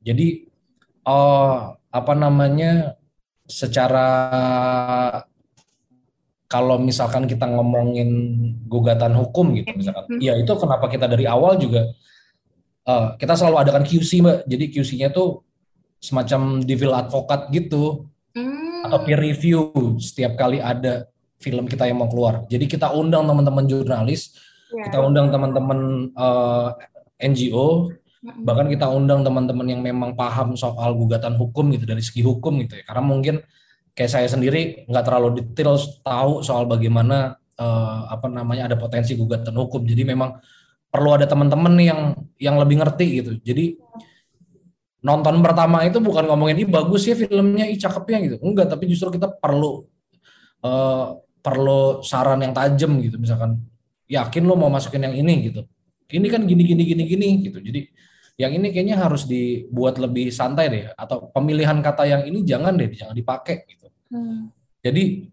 Jadi 0.00 0.48
uh, 1.04 1.76
apa 1.76 2.12
namanya 2.16 2.96
secara 3.44 4.08
kalau 6.48 6.80
misalkan 6.80 7.28
kita 7.28 7.44
ngomongin 7.44 8.08
gugatan 8.64 9.12
hukum 9.12 9.52
gitu 9.52 9.68
misalkan, 9.76 10.16
hmm. 10.16 10.20
ya 10.20 10.32
itu 10.40 10.52
kenapa 10.56 10.88
kita 10.88 11.04
dari 11.04 11.28
awal 11.28 11.60
juga 11.60 11.92
uh, 12.88 13.12
kita 13.20 13.36
selalu 13.36 13.56
adakan 13.60 13.84
QC 13.84 14.10
mbak, 14.24 14.38
jadi 14.48 14.64
QC-nya 14.72 15.08
tuh 15.12 15.44
semacam 16.00 16.64
devil 16.64 16.96
advokat 16.96 17.52
gitu 17.52 18.08
hmm. 18.32 18.88
atau 18.88 18.98
peer 19.04 19.20
review 19.20 19.72
setiap 20.00 20.32
kali 20.40 20.64
ada 20.64 21.11
film 21.42 21.66
kita 21.66 21.90
yang 21.90 21.98
mau 21.98 22.08
keluar. 22.08 22.46
Jadi 22.46 22.70
kita 22.70 22.94
undang 22.94 23.26
teman-teman 23.26 23.66
jurnalis, 23.66 24.38
yeah. 24.70 24.86
kita 24.86 25.02
undang 25.02 25.34
teman-teman 25.34 26.08
uh, 26.14 26.72
eh, 27.18 27.26
NGO, 27.26 27.90
bahkan 28.46 28.70
kita 28.70 28.86
undang 28.86 29.26
teman-teman 29.26 29.66
yang 29.66 29.82
memang 29.82 30.14
paham 30.14 30.54
soal 30.54 30.94
gugatan 30.94 31.34
hukum 31.34 31.74
gitu 31.74 31.82
dari 31.82 32.00
segi 32.00 32.22
hukum 32.22 32.62
gitu 32.62 32.78
ya. 32.78 32.84
Karena 32.86 33.02
mungkin 33.02 33.42
kayak 33.92 34.10
saya 34.14 34.28
sendiri 34.30 34.86
nggak 34.86 35.04
terlalu 35.04 35.42
detail 35.42 35.76
tahu 36.06 36.40
soal 36.46 36.64
bagaimana 36.70 37.36
uh, 37.58 38.08
apa 38.08 38.30
namanya 38.30 38.70
ada 38.70 38.76
potensi 38.78 39.18
gugatan 39.18 39.52
hukum. 39.58 39.82
Jadi 39.82 40.06
memang 40.06 40.38
perlu 40.92 41.10
ada 41.18 41.26
teman-teman 41.26 41.74
yang 41.82 42.00
yang 42.38 42.56
lebih 42.62 42.78
ngerti 42.78 43.06
gitu. 43.20 43.32
Jadi 43.42 43.74
nonton 45.02 45.42
pertama 45.42 45.82
itu 45.82 45.98
bukan 45.98 46.30
ngomongin 46.30 46.62
ini 46.62 46.66
bagus 46.70 47.10
ya 47.10 47.18
filmnya, 47.18 47.66
ih 47.66 47.78
cakepnya 47.80 48.18
gitu. 48.22 48.36
Enggak, 48.38 48.70
tapi 48.70 48.86
justru 48.86 49.18
kita 49.18 49.34
perlu 49.34 49.82
uh, 50.62 51.18
perlu 51.42 52.00
saran 52.06 52.40
yang 52.40 52.54
tajam 52.54 53.02
gitu 53.02 53.18
misalkan 53.18 53.58
yakin 54.06 54.46
lo 54.46 54.54
mau 54.54 54.70
masukin 54.70 55.02
yang 55.02 55.16
ini? 55.18 55.50
gitu. 55.50 55.66
Ini 56.12 56.26
kan 56.28 56.44
gini 56.46 56.62
gini 56.62 56.82
gini 56.86 57.02
gini 57.08 57.28
gitu. 57.50 57.58
Jadi 57.58 57.80
yang 58.40 58.52
ini 58.54 58.72
kayaknya 58.72 58.96
harus 58.96 59.28
dibuat 59.28 60.00
lebih 60.00 60.32
santai 60.32 60.66
deh 60.72 60.84
atau 60.96 61.28
pemilihan 61.34 61.76
kata 61.84 62.08
yang 62.08 62.22
ini 62.24 62.44
jangan 62.46 62.78
deh 62.78 62.88
jangan 62.92 63.12
dipakai 63.12 63.68
gitu. 63.68 63.88
Hmm. 64.12 64.52
jadi 64.84 65.24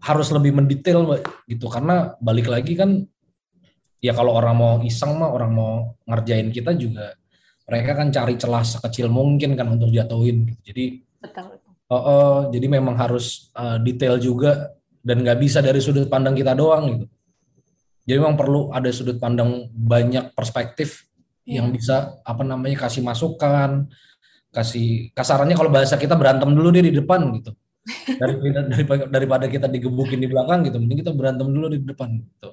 harus 0.00 0.28
lebih 0.32 0.56
mendetail 0.56 1.20
gitu. 1.44 1.66
Karena 1.68 2.16
balik 2.18 2.48
lagi 2.48 2.72
kan 2.72 3.04
ya 3.98 4.14
kalau 4.14 4.34
orang 4.34 4.54
mau 4.56 4.74
iseng 4.82 5.18
mah 5.18 5.30
orang 5.30 5.52
mau 5.52 5.72
ngerjain 6.06 6.48
kita 6.54 6.72
juga 6.78 7.14
mereka 7.68 8.00
kan 8.00 8.08
cari 8.08 8.34
celah 8.40 8.64
sekecil 8.64 9.12
mungkin 9.12 9.52
kan 9.58 9.68
untuk 9.68 9.92
jatuhin 9.92 10.48
gitu. 10.48 10.72
jadi 10.72 10.84
betul, 11.20 11.46
Uh, 11.88 11.96
uh, 11.96 12.36
jadi 12.52 12.68
memang 12.68 13.00
harus 13.00 13.48
uh, 13.56 13.80
detail 13.80 14.20
juga 14.20 14.76
dan 15.08 15.24
nggak 15.24 15.40
bisa 15.40 15.64
dari 15.64 15.80
sudut 15.80 16.04
pandang 16.12 16.36
kita 16.36 16.52
doang 16.52 16.84
gitu. 16.92 17.06
Jadi 18.04 18.16
memang 18.20 18.36
perlu 18.36 18.68
ada 18.68 18.92
sudut 18.92 19.16
pandang 19.16 19.72
banyak 19.72 20.36
perspektif 20.36 21.08
yeah. 21.48 21.64
yang 21.64 21.72
bisa 21.72 22.20
apa 22.24 22.44
namanya 22.44 22.84
kasih 22.84 23.00
masukan 23.00 23.88
kasih 24.52 25.08
kasarannya. 25.16 25.56
Kalau 25.56 25.72
bahasa 25.72 25.96
kita 25.96 26.12
berantem 26.12 26.52
dulu 26.52 26.68
dia 26.68 26.84
di 26.84 26.92
depan 26.92 27.24
gitu. 27.40 27.56
Daripada 28.20 28.60
daripada 29.08 29.46
kita 29.48 29.64
digebukin 29.64 30.20
di 30.20 30.28
belakang 30.28 30.60
gitu 30.68 30.76
mending 30.76 31.00
kita 31.00 31.12
berantem 31.16 31.48
dulu 31.48 31.72
di 31.72 31.80
depan 31.80 32.20
gitu. 32.20 32.52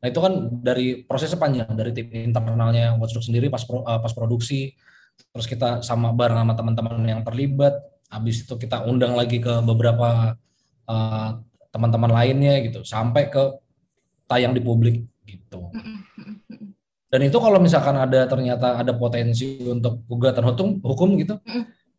Nah 0.00 0.06
itu 0.08 0.20
kan 0.24 0.32
dari 0.64 1.04
prosesnya 1.04 1.36
panjang 1.36 1.68
dari 1.76 1.92
tim 1.92 2.08
internalnya 2.08 2.96
Watchdog 2.96 3.20
sendiri 3.20 3.52
pas 3.52 3.60
pro, 3.60 3.84
uh, 3.84 4.00
pas 4.00 4.12
produksi. 4.16 4.72
Terus 5.36 5.44
kita 5.44 5.84
sama 5.84 6.16
bareng 6.16 6.40
sama 6.40 6.56
teman-teman 6.56 6.96
yang 7.04 7.20
terlibat. 7.20 7.76
Habis 8.08 8.48
itu 8.48 8.56
kita 8.56 8.88
undang 8.88 9.12
lagi 9.12 9.36
ke 9.36 9.60
beberapa 9.60 10.32
uh, 10.88 11.30
teman-teman 11.70 12.10
lainnya 12.10 12.58
gitu 12.66 12.82
sampai 12.82 13.30
ke 13.30 13.58
tayang 14.26 14.54
di 14.54 14.62
publik 14.62 15.06
gitu. 15.26 15.70
Dan 17.10 17.20
itu 17.26 17.38
kalau 17.42 17.58
misalkan 17.58 17.98
ada 17.98 18.26
ternyata 18.30 18.78
ada 18.78 18.94
potensi 18.94 19.58
untuk 19.66 20.06
gugatan 20.06 20.46
hukum 20.46 20.78
hukum 20.78 21.18
gitu 21.18 21.42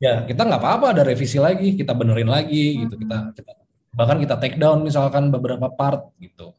ya 0.01 0.25
kita 0.25 0.49
nggak 0.49 0.61
apa-apa 0.63 0.97
ada 0.97 1.03
revisi 1.05 1.37
lagi 1.37 1.77
kita 1.77 1.93
benerin 1.93 2.25
lagi 2.25 2.81
gitu 2.81 2.97
kita 2.97 3.37
kita 3.37 3.51
bahkan 3.93 4.17
kita 4.17 4.35
take 4.41 4.57
down 4.57 4.81
misalkan 4.81 5.29
beberapa 5.29 5.69
part 5.69 6.09
gitu. 6.17 6.55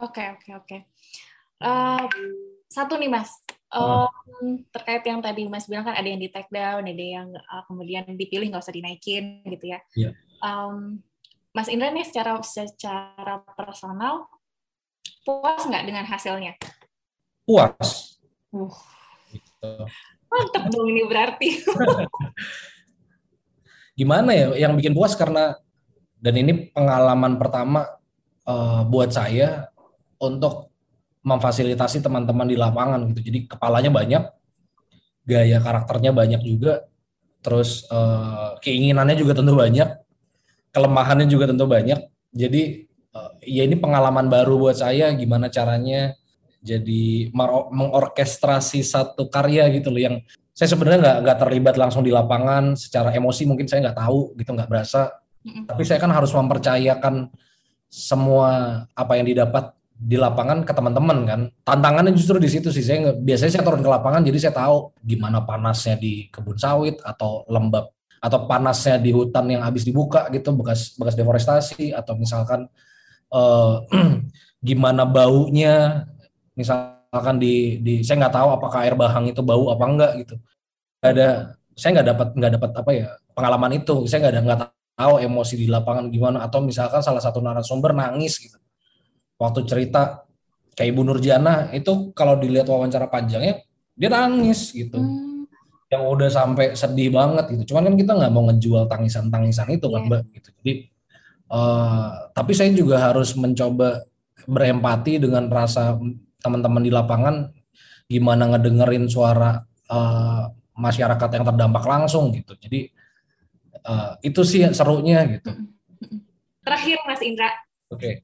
Oke 0.00 0.16
okay, 0.18 0.26
oke 0.32 0.40
okay, 0.42 0.52
oke. 0.56 0.66
Okay. 0.66 0.80
uh, 1.62 2.08
satu 2.72 2.96
nih 2.96 3.12
mas. 3.12 3.30
Um, 3.70 4.66
terkait 4.74 5.06
yang 5.06 5.22
tadi 5.22 5.46
mas 5.46 5.70
bilang 5.70 5.86
kan 5.86 5.94
ada 5.94 6.08
yang 6.08 6.18
di 6.18 6.26
take 6.26 6.50
down 6.50 6.82
ada 6.82 7.04
yang 7.04 7.30
uh, 7.30 7.62
kemudian 7.70 8.02
dipilih 8.18 8.50
nggak 8.50 8.64
usah 8.64 8.74
dinaikin 8.74 9.46
gitu 9.46 9.70
ya. 9.70 9.78
Yeah. 9.94 10.12
um, 10.42 11.04
mas 11.50 11.68
Indra 11.68 11.90
nih 11.90 12.06
secara 12.06 12.38
secara 12.42 13.42
personal 13.58 14.30
puas 15.26 15.66
nggak 15.66 15.84
dengan 15.86 16.06
hasilnya 16.06 16.54
puas 17.46 18.18
uh. 18.54 18.74
gitu 19.30 19.86
Mantap 20.30 20.64
dong 20.70 20.86
ini 20.86 21.02
berarti. 21.10 21.48
Gimana 23.98 24.30
ya 24.32 24.46
yang 24.66 24.78
bikin 24.78 24.94
puas 24.94 25.18
karena 25.18 25.58
dan 26.22 26.34
ini 26.38 26.70
pengalaman 26.70 27.36
pertama 27.36 27.84
uh, 28.46 28.86
buat 28.86 29.10
saya 29.10 29.68
untuk 30.22 30.70
memfasilitasi 31.26 32.00
teman-teman 32.00 32.46
di 32.46 32.56
lapangan 32.56 33.10
gitu. 33.10 33.20
Jadi 33.26 33.38
kepalanya 33.50 33.90
banyak, 33.92 34.22
gaya 35.26 35.58
karakternya 35.60 36.14
banyak 36.14 36.40
juga, 36.46 36.86
terus 37.44 37.84
uh, 37.92 38.56
keinginannya 38.62 39.18
juga 39.18 39.36
tentu 39.36 39.52
banyak, 39.52 39.88
kelemahannya 40.70 41.26
juga 41.26 41.50
tentu 41.50 41.66
banyak. 41.66 41.98
Jadi 42.30 42.90
uh, 43.14 43.30
ya 43.42 43.66
ini 43.66 43.76
pengalaman 43.78 44.30
baru 44.30 44.58
buat 44.58 44.78
saya 44.78 45.10
gimana 45.14 45.50
caranya 45.50 46.14
jadi 46.60 47.32
mengorkestrasi 47.72 48.84
satu 48.84 49.32
karya 49.32 49.64
gitu 49.72 49.88
loh 49.88 50.00
yang 50.00 50.16
saya 50.52 50.76
sebenarnya 50.76 51.00
nggak 51.00 51.18
nggak 51.24 51.38
terlibat 51.40 51.74
langsung 51.80 52.04
di 52.04 52.12
lapangan 52.12 52.76
secara 52.76 53.16
emosi 53.16 53.48
mungkin 53.48 53.64
saya 53.64 53.88
nggak 53.88 53.96
tahu 53.96 54.36
gitu 54.36 54.52
nggak 54.52 54.68
berasa 54.68 55.08
mm-hmm. 55.40 55.64
tapi 55.72 55.82
saya 55.88 55.96
kan 55.96 56.12
harus 56.12 56.28
mempercayakan 56.36 57.32
semua 57.88 58.84
apa 58.92 59.12
yang 59.16 59.26
didapat 59.32 59.72
di 60.00 60.16
lapangan 60.20 60.64
ke 60.64 60.72
teman-teman 60.72 61.18
kan 61.24 61.40
tantangannya 61.64 62.12
justru 62.12 62.36
di 62.36 62.48
situ 62.52 62.68
sih 62.68 62.84
saya 62.84 63.16
biasanya 63.16 63.52
saya 63.56 63.64
turun 63.64 63.80
ke 63.80 63.88
lapangan 63.88 64.20
jadi 64.20 64.38
saya 64.48 64.54
tahu 64.56 64.92
gimana 65.00 65.40
panasnya 65.44 65.96
di 65.96 66.28
kebun 66.28 66.60
sawit 66.60 67.00
atau 67.04 67.48
lembab 67.48 67.88
atau 68.20 68.44
panasnya 68.44 69.00
di 69.00 69.10
hutan 69.16 69.48
yang 69.48 69.64
habis 69.64 69.82
dibuka 69.82 70.28
gitu 70.28 70.52
bekas 70.52 70.92
bekas 71.00 71.16
deforestasi 71.16 71.96
atau 71.96 72.12
misalkan 72.20 72.68
uh, 73.32 73.80
gimana 74.68 75.08
baunya 75.08 76.04
misalkan 76.52 77.40
di 77.40 77.80
di 77.80 78.04
saya 78.04 78.28
nggak 78.28 78.34
tahu 78.36 78.48
apakah 78.60 78.78
air 78.84 78.92
bahang 78.92 79.24
itu 79.24 79.40
bau 79.40 79.72
apa 79.72 79.84
enggak 79.88 80.12
gitu. 80.20 80.34
Ada 81.00 81.56
saya 81.72 81.90
nggak 81.96 82.08
dapat 82.12 82.28
nggak 82.36 82.52
dapat 82.60 82.70
apa 82.76 82.90
ya 82.92 83.06
pengalaman 83.32 83.72
itu. 83.80 84.04
Saya 84.04 84.28
nggak 84.28 84.32
ada 84.36 84.42
nggak 84.44 84.60
tahu 85.00 85.14
emosi 85.24 85.54
di 85.56 85.66
lapangan 85.72 86.12
gimana 86.12 86.44
atau 86.44 86.60
misalkan 86.60 87.00
salah 87.00 87.24
satu 87.24 87.40
narasumber 87.40 87.96
nangis 87.96 88.36
gitu. 88.36 88.60
Waktu 89.40 89.64
cerita 89.64 90.28
kayak 90.76 90.92
Ibu 90.92 91.02
Nurjana 91.08 91.72
itu 91.72 92.12
kalau 92.12 92.36
dilihat 92.36 92.68
wawancara 92.68 93.08
panjangnya 93.08 93.64
dia 93.96 94.12
nangis 94.12 94.76
gitu. 94.76 95.00
Hmm. 95.00 95.29
Yang 95.90 96.06
udah 96.06 96.30
sampai 96.30 96.78
sedih 96.78 97.10
banget 97.10 97.50
gitu 97.50 97.74
cuman 97.74 97.90
kan 97.90 97.94
kita 97.98 98.12
nggak 98.14 98.32
mau 98.32 98.46
ngejual 98.46 98.86
tangisan-tangisan 98.86 99.68
itu 99.74 99.86
yeah. 99.90 99.94
kan 99.94 100.02
iya. 100.02 100.08
mbak 100.08 100.22
gitu 100.38 100.48
jadi 100.62 100.72
uh, 101.50 102.10
tapi 102.32 102.52
saya 102.54 102.70
juga 102.72 102.96
harus 103.10 103.34
mencoba 103.34 104.06
berempati 104.46 105.20
dengan 105.20 105.50
rasa 105.50 105.98
teman-teman 106.40 106.82
di 106.82 106.90
lapangan 106.90 107.52
gimana 108.10 108.56
ngedengerin 108.56 109.06
suara 109.06 109.62
uh, 109.90 110.50
masyarakat 110.74 111.30
yang 111.36 111.44
terdampak 111.44 111.84
langsung 111.84 112.32
gitu. 112.32 112.56
Jadi 112.56 112.90
uh, 113.84 114.16
itu 114.24 114.40
sih 114.42 114.64
serunya 114.72 115.22
gitu. 115.28 115.52
Terakhir 116.64 116.98
Mas 117.04 117.22
Indra. 117.22 117.50
Oke. 117.92 118.00
Okay. 118.00 118.14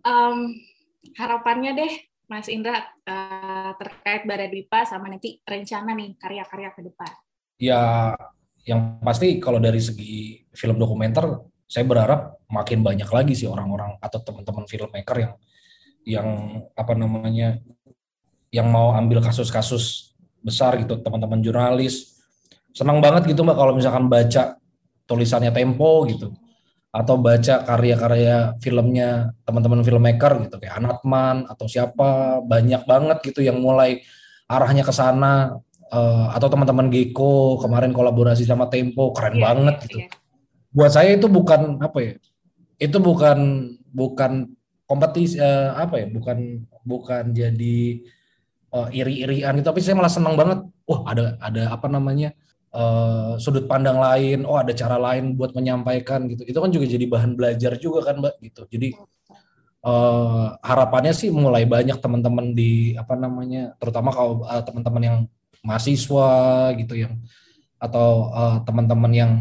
Um, 0.00 0.56
harapannya 1.14 1.76
deh 1.76 1.92
Mas 2.30 2.46
Indra 2.46 2.78
uh, 3.10 3.74
terkait 3.74 4.22
Baradipa 4.22 4.86
sama 4.86 5.10
nanti 5.10 5.42
rencana 5.42 5.98
nih 5.98 6.14
karya-karya 6.14 6.70
ke 6.70 6.80
depan. 6.86 7.10
Ya, 7.58 8.14
yang 8.62 9.02
pasti 9.02 9.42
kalau 9.42 9.58
dari 9.58 9.82
segi 9.82 10.46
film 10.54 10.78
dokumenter, 10.78 11.42
saya 11.66 11.82
berharap 11.82 12.38
makin 12.46 12.86
banyak 12.86 13.10
lagi 13.10 13.34
sih 13.34 13.50
orang-orang 13.50 13.98
atau 13.98 14.22
teman-teman 14.22 14.64
filmmaker 14.70 15.16
yang 15.18 15.34
yang 16.06 16.28
apa 16.78 16.94
namanya 16.94 17.58
yang 18.50 18.66
mau 18.66 18.94
ambil 18.94 19.22
kasus-kasus 19.22 20.14
besar 20.42 20.74
gitu 20.80 20.98
teman-teman 20.98 21.38
jurnalis 21.44 22.18
senang 22.72 22.98
banget 22.98 23.30
gitu 23.30 23.44
mbak 23.44 23.54
kalau 23.54 23.76
misalkan 23.76 24.08
baca 24.08 24.56
tulisannya 25.06 25.52
Tempo 25.54 26.08
gitu 26.08 26.34
atau 26.90 27.14
baca 27.22 27.62
karya-karya 27.62 28.58
filmnya 28.58 29.30
teman-teman 29.46 29.86
filmmaker 29.86 30.42
gitu 30.46 30.58
kayak 30.58 30.82
Anatman 30.82 31.46
atau 31.46 31.70
siapa 31.70 32.42
banyak 32.42 32.82
banget 32.82 33.18
gitu 33.30 33.46
yang 33.46 33.62
mulai 33.62 34.02
arahnya 34.50 34.82
ke 34.82 34.90
sana 34.90 35.54
uh, 35.94 36.26
atau 36.34 36.50
teman-teman 36.50 36.90
Geko 36.90 37.62
kemarin 37.62 37.94
kolaborasi 37.94 38.42
sama 38.42 38.66
Tempo 38.66 39.14
keren 39.14 39.38
yeah, 39.38 39.42
banget 39.46 39.74
yeah, 39.78 39.84
gitu. 39.86 39.98
Yeah. 40.02 40.10
Buat 40.70 40.92
saya 40.94 41.10
itu 41.14 41.26
bukan 41.30 41.78
apa 41.78 41.98
ya? 42.02 42.12
Itu 42.82 42.98
bukan 42.98 43.38
bukan 43.94 44.50
kompetisi 44.90 45.38
uh, 45.38 45.78
apa 45.78 46.02
ya 46.02 46.06
bukan 46.10 46.66
bukan 46.82 47.30
jadi 47.30 48.02
uh, 48.74 48.90
iri-irian 48.90 49.54
gitu 49.58 49.70
tapi 49.70 49.78
saya 49.78 49.94
malah 49.94 50.10
senang 50.10 50.34
banget 50.34 50.66
wah 50.82 51.06
ada 51.06 51.38
ada 51.38 51.70
apa 51.70 51.86
namanya 51.86 52.34
uh, 52.74 53.34
sudut 53.36 53.64
pandang 53.70 53.98
lain 53.98 54.46
oh 54.46 54.58
ada 54.58 54.74
cara 54.74 54.96
lain 54.96 55.34
buat 55.34 55.54
menyampaikan 55.54 56.26
gitu 56.30 56.42
itu 56.46 56.58
kan 56.58 56.70
juga 56.70 56.86
jadi 56.86 57.04
bahan 57.06 57.32
belajar 57.38 57.72
juga 57.78 58.10
kan 58.10 58.22
mbak 58.22 58.34
gitu 58.42 58.62
jadi 58.70 58.88
uh, 59.86 60.56
harapannya 60.60 61.12
sih 61.14 61.30
mulai 61.32 61.64
banyak 61.66 61.98
teman-teman 61.98 62.52
di 62.52 62.94
apa 62.96 63.14
namanya 63.16 63.74
terutama 63.80 64.10
kalau 64.14 64.44
uh, 64.44 64.62
teman-teman 64.62 65.02
yang 65.02 65.18
mahasiswa 65.60 66.32
gitu 66.80 66.94
yang 66.96 67.20
atau 67.80 68.28
uh, 68.32 68.56
teman-teman 68.64 69.12
yang 69.12 69.32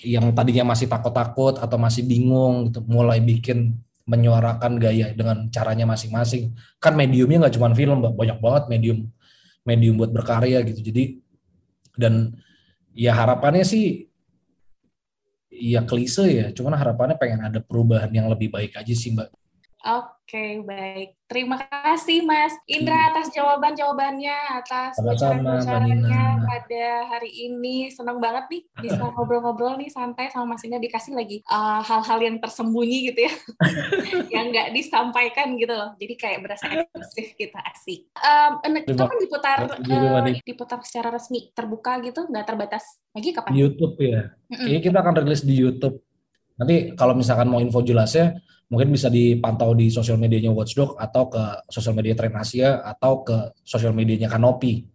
yang 0.00 0.32
tadinya 0.32 0.72
masih 0.72 0.86
takut-takut 0.86 1.58
atau 1.58 1.76
masih 1.76 2.06
bingung 2.06 2.70
gitu 2.70 2.80
mulai 2.86 3.18
bikin 3.20 3.76
menyuarakan 4.08 4.80
gaya 4.82 5.12
dengan 5.14 5.46
caranya 5.54 5.86
masing-masing. 5.86 6.50
Kan 6.82 6.98
mediumnya 6.98 7.46
nggak 7.46 7.54
cuma 7.54 7.70
film, 7.74 8.02
banyak 8.02 8.38
banget 8.42 8.64
medium 8.66 8.98
medium 9.62 9.94
buat 10.00 10.10
berkarya 10.10 10.66
gitu. 10.66 10.80
Jadi 10.82 11.04
dan 11.94 12.34
ya 12.94 13.12
harapannya 13.14 13.64
sih 13.66 14.10
ya 15.50 15.84
klise 15.84 16.24
ya, 16.30 16.46
cuman 16.56 16.74
harapannya 16.78 17.16
pengen 17.20 17.44
ada 17.44 17.60
perubahan 17.60 18.08
yang 18.10 18.30
lebih 18.32 18.48
baik 18.48 18.76
aja 18.78 18.94
sih 18.96 19.12
mbak. 19.12 19.28
Oke, 19.80 20.60
baik. 20.60 21.16
Terima 21.24 21.56
kasih 21.56 22.20
Mas 22.20 22.52
Indra 22.68 22.92
iya. 22.92 23.08
atas 23.16 23.32
jawaban-jawabannya, 23.32 24.60
atas 24.60 25.00
bocoran-bocorannya 25.00 26.24
pada 26.44 26.86
hari 27.08 27.48
ini. 27.48 27.88
Senang 27.88 28.20
banget 28.20 28.44
nih 28.52 28.62
bisa 28.84 29.00
ngobrol-ngobrol 29.00 29.80
nih 29.80 29.88
santai 29.88 30.28
sama 30.28 30.52
Mas 30.52 30.68
Indra 30.68 30.76
dikasih 30.84 31.16
lagi 31.16 31.40
uh, 31.48 31.80
hal-hal 31.80 32.18
uh, 32.20 32.24
yang 32.28 32.36
tersembunyi 32.44 32.98
gitu 33.08 33.20
ya, 33.24 33.32
yang 34.36 34.52
nggak 34.52 34.68
disampaikan 34.76 35.56
gitu 35.56 35.72
loh. 35.72 35.96
Jadi 35.96 36.14
kayak 36.20 36.44
berasa 36.44 36.68
eksklusif 36.76 37.32
kita 37.40 37.60
asik. 37.72 38.04
Um, 38.20 38.60
kapan 38.84 39.16
diputar 39.16 39.58
uh, 39.64 40.20
diputar 40.44 40.78
secara 40.84 41.08
resmi 41.16 41.56
terbuka 41.56 42.04
gitu, 42.04 42.28
nggak 42.28 42.44
terbatas 42.44 43.00
lagi 43.16 43.32
kapan? 43.32 43.56
YouTube 43.56 43.96
ya. 43.96 44.28
Mm 44.52 44.56
-mm. 44.60 44.80
Kita 44.84 44.98
akan 45.00 45.24
rilis 45.24 45.40
di 45.40 45.56
YouTube. 45.56 46.04
Nanti 46.60 46.92
kalau 46.92 47.16
misalkan 47.16 47.48
mau 47.48 47.64
info 47.64 47.80
jelasnya 47.80 48.36
mungkin 48.70 48.94
bisa 48.94 49.10
dipantau 49.10 49.74
di 49.74 49.90
sosial 49.90 50.16
medianya 50.16 50.54
Watchdog 50.54 50.94
atau 50.94 51.26
ke 51.26 51.42
sosial 51.66 51.92
media 51.98 52.14
Tren 52.14 52.32
Asia 52.38 52.80
atau 52.86 53.26
ke 53.26 53.50
sosial 53.66 53.90
medianya 53.90 54.30
Kanopi. 54.30 54.86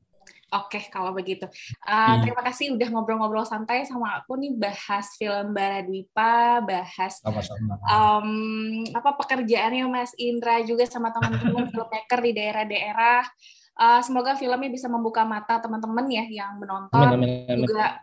Oke, 0.55 0.87
kalau 0.87 1.11
begitu. 1.11 1.43
Uh, 1.83 2.23
terima 2.23 2.39
kasih 2.39 2.71
udah 2.71 2.87
ngobrol-ngobrol 2.87 3.43
santai 3.43 3.83
sama 3.83 4.23
aku 4.23 4.39
nih 4.39 4.55
bahas 4.55 5.11
film 5.19 5.51
Baradwipa, 5.51 6.63
bahas 6.63 7.19
sama-sama. 7.19 7.75
Um, 7.83 8.87
apa 8.95 9.19
pekerjaannya 9.19 9.83
Mas 9.91 10.15
Indra 10.15 10.63
juga 10.63 10.87
sama 10.87 11.11
teman-teman 11.11 11.67
filmmaker 11.75 12.19
di 12.23 12.31
daerah-daerah. 12.31 13.27
Uh, 13.75 13.99
semoga 13.99 14.39
filmnya 14.39 14.71
bisa 14.71 14.87
membuka 14.87 15.27
mata 15.27 15.59
teman-teman 15.59 16.07
ya 16.07 16.23
yang 16.31 16.55
menonton 16.55 16.95
amin, 16.95 17.19
amin, 17.19 17.31
amin. 17.51 17.67
juga 17.67 17.99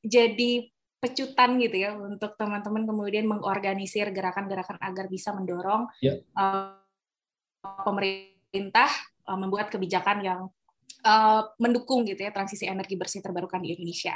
jadi 0.00 0.71
pecutan 1.02 1.58
gitu 1.58 1.82
ya 1.82 1.98
untuk 1.98 2.38
teman-teman 2.38 2.86
kemudian 2.86 3.26
mengorganisir 3.26 4.14
gerakan-gerakan 4.14 4.78
agar 4.78 5.10
bisa 5.10 5.34
mendorong 5.34 5.90
yeah. 5.98 6.22
Ya. 6.38 6.38
uh, 6.38 7.82
pemerintah 7.82 8.86
uh, 9.26 9.34
membuat 9.34 9.66
kebijakan 9.66 10.22
yang 10.22 10.40
uh, 11.02 11.42
mendukung 11.58 12.06
gitu 12.06 12.22
ya 12.22 12.30
transisi 12.30 12.70
energi 12.70 12.94
bersih 12.94 13.18
terbarukan 13.18 13.58
di 13.58 13.74
Indonesia. 13.74 14.14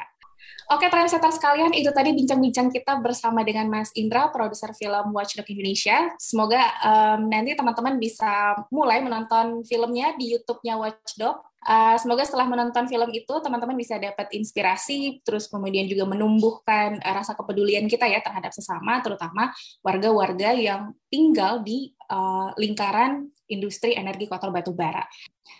Oke, 0.71 0.87
trendsetter 0.87 1.31
sekalian, 1.31 1.75
itu 1.75 1.91
tadi 1.91 2.15
bincang-bincang 2.15 2.71
kita 2.71 2.99
bersama 3.03 3.43
dengan 3.43 3.67
Mas 3.67 3.91
Indra, 3.99 4.31
produser 4.31 4.71
film 4.75 5.11
Watchdog 5.11 5.47
Indonesia. 5.47 6.15
Semoga 6.19 6.59
um, 6.87 7.27
nanti 7.27 7.55
teman-teman 7.59 7.99
bisa 7.99 8.55
mulai 8.71 9.03
menonton 9.03 9.67
filmnya 9.67 10.15
di 10.15 10.35
YouTube-nya 10.35 10.79
Watchdog 10.79 11.43
Uh, 11.67 11.99
semoga 11.99 12.23
setelah 12.23 12.47
menonton 12.47 12.87
film 12.87 13.11
itu 13.11 13.35
teman-teman 13.43 13.75
bisa 13.75 13.99
dapat 13.99 14.31
inspirasi, 14.31 15.19
terus 15.27 15.51
kemudian 15.51 15.91
juga 15.91 16.07
menumbuhkan 16.07 17.03
uh, 17.03 17.15
rasa 17.19 17.35
kepedulian 17.35 17.91
kita 17.91 18.07
ya 18.07 18.23
terhadap 18.23 18.55
sesama, 18.55 19.03
terutama 19.03 19.51
warga-warga 19.83 20.55
yang 20.55 20.95
tinggal 21.11 21.67
di 21.67 21.91
uh, 22.07 22.55
lingkaran 22.55 23.35
industri 23.51 23.99
energi 23.99 24.31
kotor 24.31 24.55
batu 24.55 24.71
bara. 24.71 25.03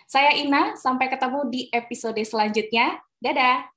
Saya 0.07 0.31
Ina, 0.39 0.79
sampai 0.79 1.11
ketemu 1.11 1.39
di 1.51 1.67
episode 1.75 2.19
selanjutnya. 2.23 3.03
Dadah. 3.19 3.76